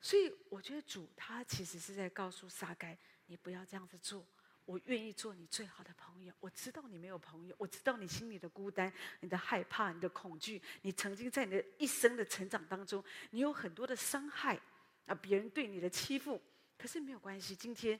[0.02, 2.98] 所以我觉得主他其实是在告诉撒该，
[3.28, 4.28] 你不要这样子做。
[4.66, 6.34] 我愿意做你最好的朋友。
[6.40, 10.62] 我知道你没有朋友，我知道你心里的孤单、你的害怕、你的恐惧。
[10.82, 14.60] 你曾经在你的一生的成长当中，你有很多的伤害
[15.06, 16.42] 啊，别人对你的欺负。
[16.78, 18.00] 可是没有关系，今天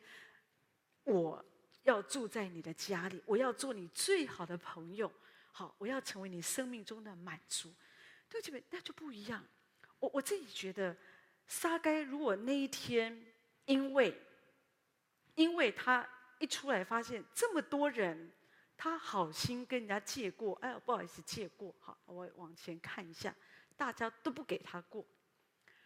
[1.04, 1.46] 我
[1.84, 5.12] 要住在你的家里，我要做你最好的朋友。
[5.52, 7.72] 好，我要成为你生命中的满足。
[8.28, 9.46] 对不起，那就不一样。
[10.00, 10.98] 我我自己觉得，
[11.46, 13.24] 撒该如果那一天，
[13.66, 14.20] 因为
[15.36, 16.10] 因为他。
[16.40, 18.32] 一出来发现这么多人，
[18.78, 23.34] 他好心跟人家借过，哎，不好意思借过，好，我往前看一下，
[23.78, 25.06] 大家都不给他过。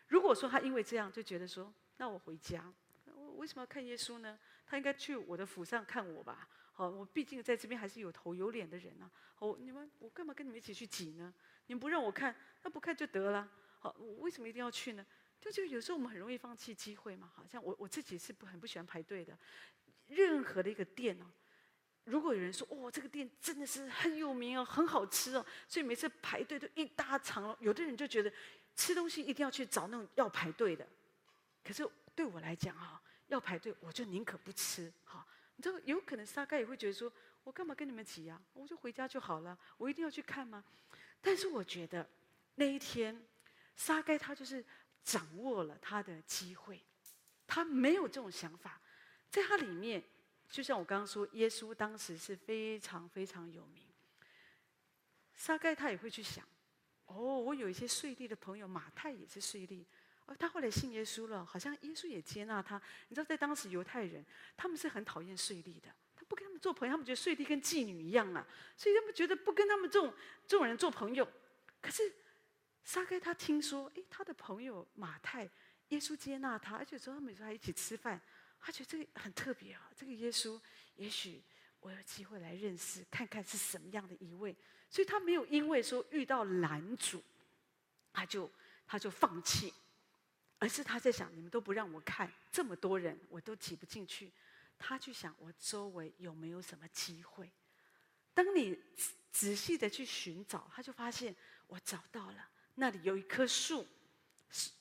[0.08, 2.74] 如果说他因为这样就觉得说，那我回家，
[3.14, 4.40] 我为什么要看耶稣呢？
[4.66, 6.48] 他应该去我的府上看我吧。
[6.74, 9.10] 好，我毕竟在这边还是有头有脸的人呢。
[9.36, 11.34] 好，你们我干嘛跟你们一起去挤呢？
[11.68, 13.48] 你们不让我看，那不看就得了。
[13.80, 15.06] 好，我为什么一定要去呢？
[15.40, 17.32] 就就有时候我们很容易放弃机会嘛。
[17.36, 19.38] 好像我我自己是不很不喜欢排队的。
[20.10, 21.26] 任何的一个店哦，
[22.04, 27.58] 如果有人说哦，这个店真的是很有名哦，很好吃哦，所以每次排队都一大长哦。
[27.60, 28.32] 有的人就觉得
[28.76, 30.88] 吃东西一定要去找那种要排队的。
[31.64, 35.26] 可是对我来讲哈，要排队我就宁可不吃哈。
[35.56, 37.12] 你知道有可能沙盖也会觉得说，
[37.44, 38.42] 我干嘛跟你们挤呀？
[38.54, 40.64] 我就回家就好了，我一定要去看吗？
[41.22, 42.10] 但是我觉得
[42.56, 43.22] 那一天
[43.76, 44.66] 沙盖他就是
[45.04, 46.82] 掌握了他的机会，
[47.46, 48.82] 他没有这种想法。
[49.30, 50.04] 在他里面，
[50.50, 53.84] 就像我刚刚说，耶稣当时是非常非常有名。
[55.36, 56.46] 撒该他也会去想，
[57.06, 59.86] 哦，我有一些税吏的朋友，马太也是税吏，
[60.26, 62.82] 哦，他后来信耶稣了，好像耶稣也接纳他。
[63.08, 64.26] 你知道，在当时犹太人，
[64.58, 70.14] 他们是很讨厌税吏的，他不跟他们做朋友，他们觉得税吏跟妓女一样啊，所以他们觉得不跟他们这种
[70.46, 71.26] 这种人做朋友。
[71.82, 72.12] 可是
[72.84, 75.50] 撒该他听说，哎，他的朋友马太，
[75.90, 78.20] 耶稣接纳他，而且说他们说还一起吃饭。
[78.60, 80.60] 他觉得这个很特别啊，这个耶稣，
[80.96, 81.42] 也许
[81.80, 84.56] 我有机会来认识，看看是什么样的一位。
[84.90, 87.24] 所以他没有因为说遇到拦阻，
[88.12, 88.52] 他就
[88.88, 89.74] 他就放弃，
[90.58, 94.32] 而是他在想：你们都不让我看，这么多人我都挤不进去。
[94.78, 97.52] 他去想我周围有没有什么机会。
[98.34, 98.80] 当你
[99.32, 101.36] 仔细的去寻找，他就发现
[101.68, 103.86] 我找到了，那里有一棵树。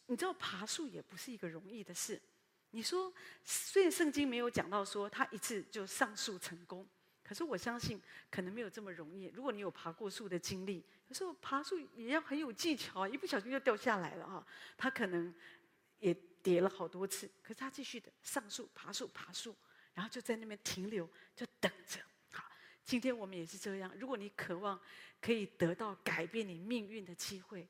[0.06, 2.20] 你知道爬树也不是一个容易的事。
[2.70, 3.12] 你说，
[3.42, 6.86] 虽然圣经没有讲到说他一次就上树成功，
[7.24, 8.00] 可是我相信
[8.30, 9.32] 可能没有这么容易。
[9.34, 14.46] 如果你有爬过树的经历，有时候爬树也要很有技巧啊，一不小心就掉下来了啊。
[14.76, 15.34] 他可能
[15.98, 16.12] 也
[16.42, 19.56] 跌了好多次，可是他继续的上树、爬树、爬树，
[19.94, 22.00] 然后就在那边停留，就等着。
[22.32, 22.44] 好，
[22.84, 23.90] 今天我们也是这样。
[23.98, 24.78] 如果你渴望
[25.22, 27.66] 可以得到改变你命运的机会。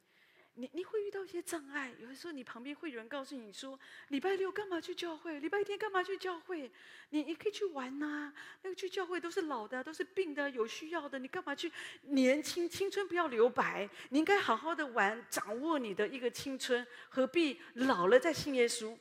[0.59, 3.79] 你你会遇到一些障碍，有的时候你旁边会有人告诉你说
[4.11, 5.39] ：“礼拜六干嘛去教会？
[5.39, 6.69] 礼拜天干嘛去教会？
[7.11, 11.71] 你你可以去玩呐、那个去教会都是老的，都是病的，有需要的，你干嘛去？
[12.03, 18.99] 年轻青春不要留白，你应该好好的玩，掌握你的一个青春，何必老了再信耶稣？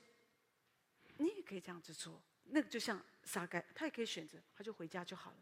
[1.17, 5.37] 你也可以这样子做，那个就像撒该，他也可以选择，他就回家就好了。”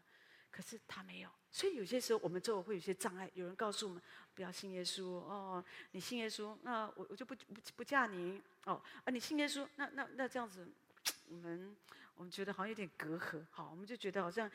[0.56, 3.30] 可是他没有，所以有些时候我们周围会有些障碍。
[3.34, 4.02] 有人告诉我们
[4.34, 10.66] 不要信耶稣哦，你信耶稣，那我我就不不不嫁你哦啊，你信耶稣，那那那这样子，
[11.28, 11.76] 我们
[12.14, 14.50] 我们觉得好像有点隔阂，好，我们就觉得好像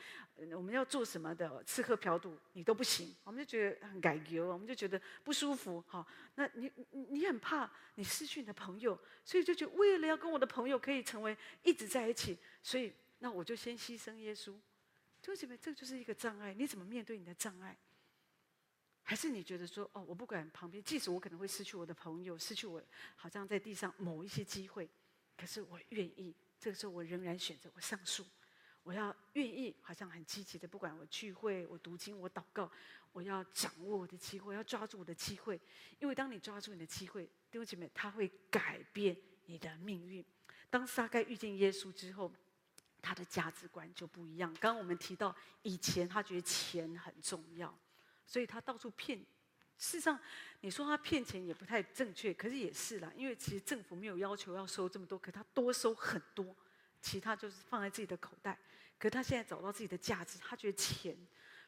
[0.56, 14.52] 我们要做什么的吃喝嫖赌你都不行，我们就觉得很改革，我们就觉得不舒服，好，那你你你很怕你失去你的朋友，所以就觉为了要跟我的朋友可以成为一直在一起，所以那我就先牺牲耶稣。
[15.22, 16.52] 弟兄姐妹，这个就是一个障碍。
[16.52, 17.78] 你怎么面对你的障碍？
[19.04, 22.82] 还是你觉得说，哦，我不管旁边，即使我可能会失去我的朋友，失去我
[23.14, 24.90] 好像在地上某一些机会，
[25.36, 26.34] 可是我愿意。
[26.58, 28.24] 这个时候，我仍然选择我上树，
[28.82, 32.70] 我要愿意，好像很积极的，不管我聚会、我读经、我祷告，
[33.12, 35.60] 我要掌握我的机会，要抓住我的机会。
[36.00, 39.16] 因为当你抓住你的机会，弟兄姐妹，他会改变
[39.46, 40.24] 你的命运。
[40.68, 42.32] 当撒该遇见耶稣之后。
[43.02, 44.48] 他的价值观就不一样。
[44.54, 47.76] 刚刚我们提到，以前他觉得钱很重要，
[48.24, 49.18] 所以他到处骗。
[49.76, 50.16] 事实上，
[50.60, 53.12] 你说他骗钱也不太正确，可是也是啦。
[53.16, 56.54] 因为其实政府没有要求要收这么多，可他多收很多，
[57.00, 58.56] 其他就是放在自己的口袋。
[58.96, 61.16] 可他现在找到自己的价值，他觉得钱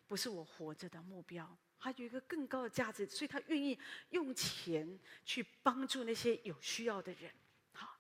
[0.07, 3.77] 不是我活着的目标，他有一个更高的价值，所以他愿意
[4.11, 7.33] 用钱去帮助那些有需要的人。
[7.73, 7.99] 好，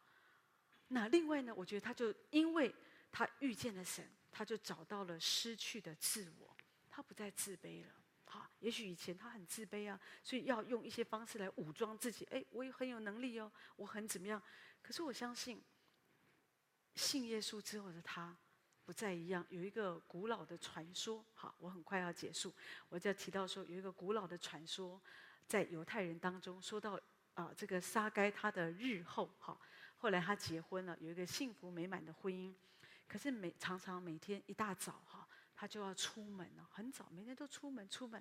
[0.88, 2.72] 那另外呢，我觉得他就因为。
[3.16, 6.56] 他遇见了神，他就找到了失去的自我，
[6.90, 7.92] 他不再自卑了。
[8.26, 12.24] 哈，也许以前他很自卑啊，所以要用一些方式来武装自己。
[12.32, 14.42] 哎，我也很有能力哦，我很怎么样？
[14.82, 15.62] 可是我相信，
[16.96, 18.36] 信耶稣之后的他
[18.84, 19.46] 不再一样。
[19.48, 22.52] 有一个古老的传说，好，我很快要结束，
[22.88, 25.00] 我就提到说，有一个古老的传说，
[25.46, 27.00] 在犹太人当中说到
[27.34, 29.56] 啊，这个撒该他的日后，哈，
[29.98, 32.52] 后来他结婚了，有一个幸福美满的婚姻。
[33.14, 38.20] 可是每常常每天一大早哈，他就要出门了，很早，每天都出门出门，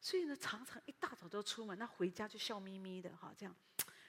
[0.00, 3.54] 所以呢，常常一大早都出门，那回家就笑眯眯的哈，这样，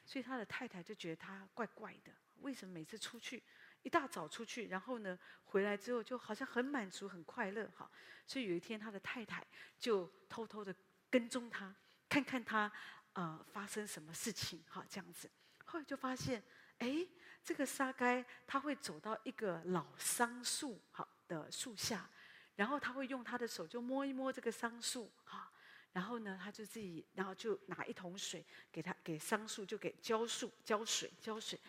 [0.03, 3.43] 所以他的太太就觉得他怪怪的，为什么每次出去
[3.83, 7.87] 一大早出去，然后呢回来之后就好像很满足很快乐哈，
[8.25, 9.45] 所以有一天他的太太
[9.77, 10.75] 就偷偷的
[11.07, 11.71] 跟踪他，
[12.09, 12.71] 看看他
[13.13, 15.29] 呃发生什么事情哈，这样子，
[15.65, 16.41] 后来就发现。
[16.79, 17.07] 哎，
[17.43, 22.09] 这个沙该他会走到一个老桑树好的树下，
[22.55, 25.51] 然后他会用他的手就摸一摸这个桑树哈，
[25.93, 31.59] 然后呢，他就自己，然后就拿一桶水给他给桑树就给浇树浇水浇水，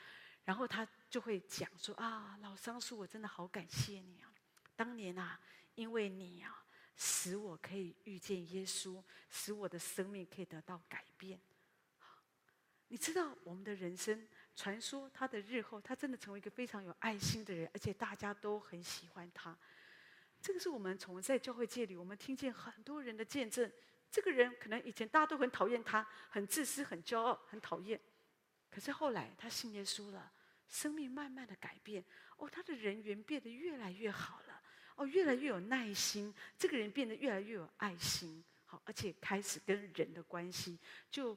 [0.45, 4.33] 然后他就会讲说啊，老桑树，我真的好感谢你啊，
[4.75, 5.41] 当年啊，
[5.77, 6.65] 因为你啊，
[6.97, 11.41] 使我可以遇见耶稣，使我的生命可以得到改变。
[12.89, 14.27] 你知道我们的人生。
[14.57, 19.57] 传说他的日后，他真的成为一个非常有爱心的人，而且大家都很喜欢他。
[20.41, 23.71] 这个是我们从在教会界里，我们听见很多人的见证。
[24.11, 28.01] 这个人可能以前大家都很讨厌他，很自私、很骄傲、很讨厌。
[28.71, 30.33] 可是后来他信耶稣了，
[30.69, 32.03] 生命慢慢的改变。
[32.39, 34.63] 哦，他的人缘变得越来越好了。
[34.95, 36.35] 哦，越来越有耐心。
[36.57, 38.43] 这个人变得越来越有爱心。
[38.65, 40.79] 好，而且开始跟人的关系
[41.11, 41.37] 就。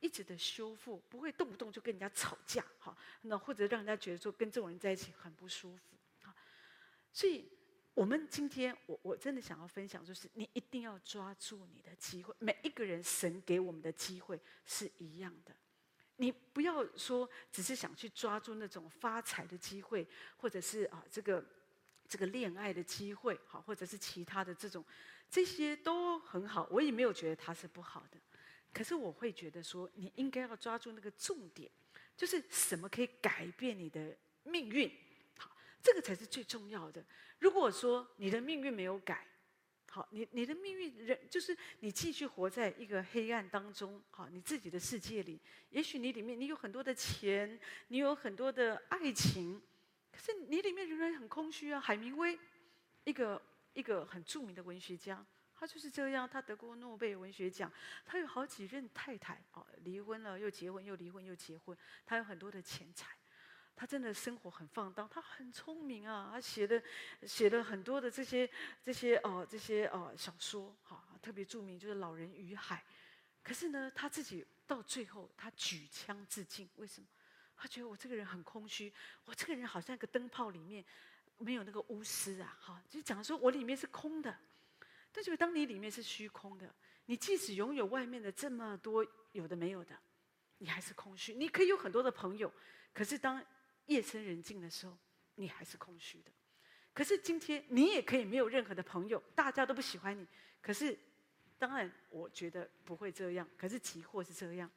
[0.00, 6.34] 一直的修复，不会动不动就跟人家吵架，哈，那或者让人家觉得说跟这种人在一起很不舒服，啊，
[7.12, 7.48] 所以
[7.94, 15.52] 我们今天我我真的想要分享，就是你一定要抓住你的机会，每一个人神给我们的机会是一样的，
[16.16, 21.44] 你不要说只是想去抓住那种发财的机会，或者是啊这个
[22.08, 24.84] 这个恋爱的机会，好，或者是其他的这种，
[25.28, 28.18] 这些都很好，我也没有觉得它是不好的。
[28.72, 31.70] 可是我会觉得说，你应该要抓住那个重点，
[32.16, 34.90] 就是什么可以改变你的命运，
[35.36, 35.50] 好，
[35.82, 37.04] 这个才是最重要的。
[37.38, 39.26] 如果说你的命运没有改，
[39.90, 45.40] 好，你你的命运人就是你继续活在一个黑暗当中，好，你自己的世界里，
[45.70, 47.58] 也许你里面你有很多的钱，
[47.88, 49.60] 你有很多的爱情，
[50.12, 51.80] 可是你里面仍然很空虚啊。
[51.80, 52.38] 海明威，
[53.04, 53.40] 一个
[53.72, 55.24] 一个很著名的文学家。
[55.58, 57.72] 他就是这样，他得过诺贝尔文学奖，
[58.06, 63.16] 他有好几任太太，哦，离婚了又结婚，又离婚又结婚，他有很多的钱财，
[63.74, 66.80] 他真的生活很放荡，他很聪明啊，他写的
[67.26, 68.48] 写了很多的这些
[68.84, 72.76] 这些哦这些哦小说，哈，特别著名就是《老人与海》，
[73.42, 77.06] 可是呢，他自己到最后他举枪自尽，为什么？
[77.56, 78.92] 他觉得我这个人很空虚，
[79.24, 80.84] 我这个人好像一个灯泡里面
[81.38, 84.38] 没有那个钨丝啊，哈，就讲说我里面是空的。
[85.18, 86.72] 但是，当你里面是虚空的，
[87.06, 89.98] 你即使拥有外面的这么多有的没有的，
[90.58, 91.34] 你还是空虚。
[91.34, 92.52] 你可以有很多的朋友，
[92.94, 93.44] 可是当
[93.86, 94.96] 夜深人静的时候，
[95.34, 96.30] 你还是空虚的。
[96.94, 100.24] 可是今天你也可以没有任何的朋友，大家都不喜欢你。
[100.62, 100.96] 可是，
[101.58, 103.48] 当然我觉得不会这样。
[103.56, 104.70] 可是即或是这样，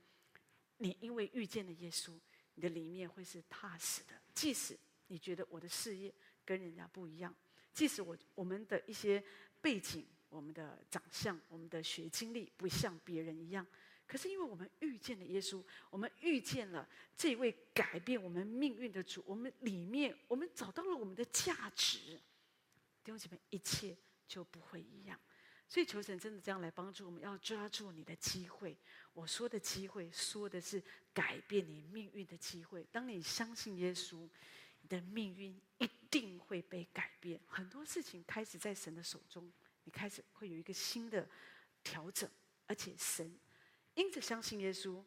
[0.77, 2.19] 你因为遇见了耶稣，
[2.55, 4.19] 你的里面会是踏实的。
[4.33, 4.75] 即使
[5.05, 6.11] 你觉得我的事业
[6.43, 7.31] 跟人家不一样，
[7.75, 9.23] 即使我我们的一些
[9.61, 10.03] 背景。
[10.31, 13.67] 我们的长相，我们的学经历不像别人一样，
[14.07, 22.17] 可是因为我们遇见了耶稣，我们遇见了这位改变我们命运的主，我们里面我们找到了我们的价值，
[23.03, 25.19] 弟兄姐妹，一切就不会一样。
[25.67, 28.75] 所以求神真的这样来帮助我们，要抓住你的机会。
[29.13, 30.81] 我说的机会，说的是
[31.13, 32.85] 改变你命运的机会。
[32.89, 34.27] 当你相信耶稣，
[34.81, 37.39] 你的命运一定会被改变。
[37.47, 39.51] 很多事情开始在神的手中。
[39.91, 41.27] 开始会有一个新的
[41.83, 42.29] 调整，
[42.65, 43.37] 而且神
[43.93, 45.03] 因着相信耶稣，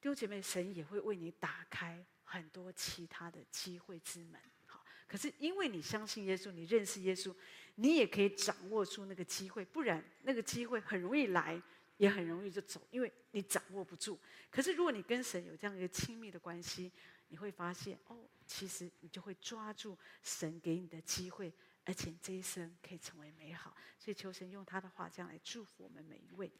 [0.00, 4.40] 弟兄姐妹，神也会为你打开很多其他的机会之门。
[4.66, 7.34] 好，可是因为你相信耶稣，你认识耶稣，
[7.74, 11.60] 你也可以掌握住那个机会，不然那个机会很容易来，
[11.98, 14.18] 也很容易就走，因为你掌握不住。
[14.50, 16.90] 可是如果你跟神有这样一个亲密的关系，
[17.28, 21.52] 你会发现哦，其实你就会抓住神给你的机会。
[21.86, 26.52] 而且这一生可以成为美好，所以求神用他的话这样来祝福我们每一位。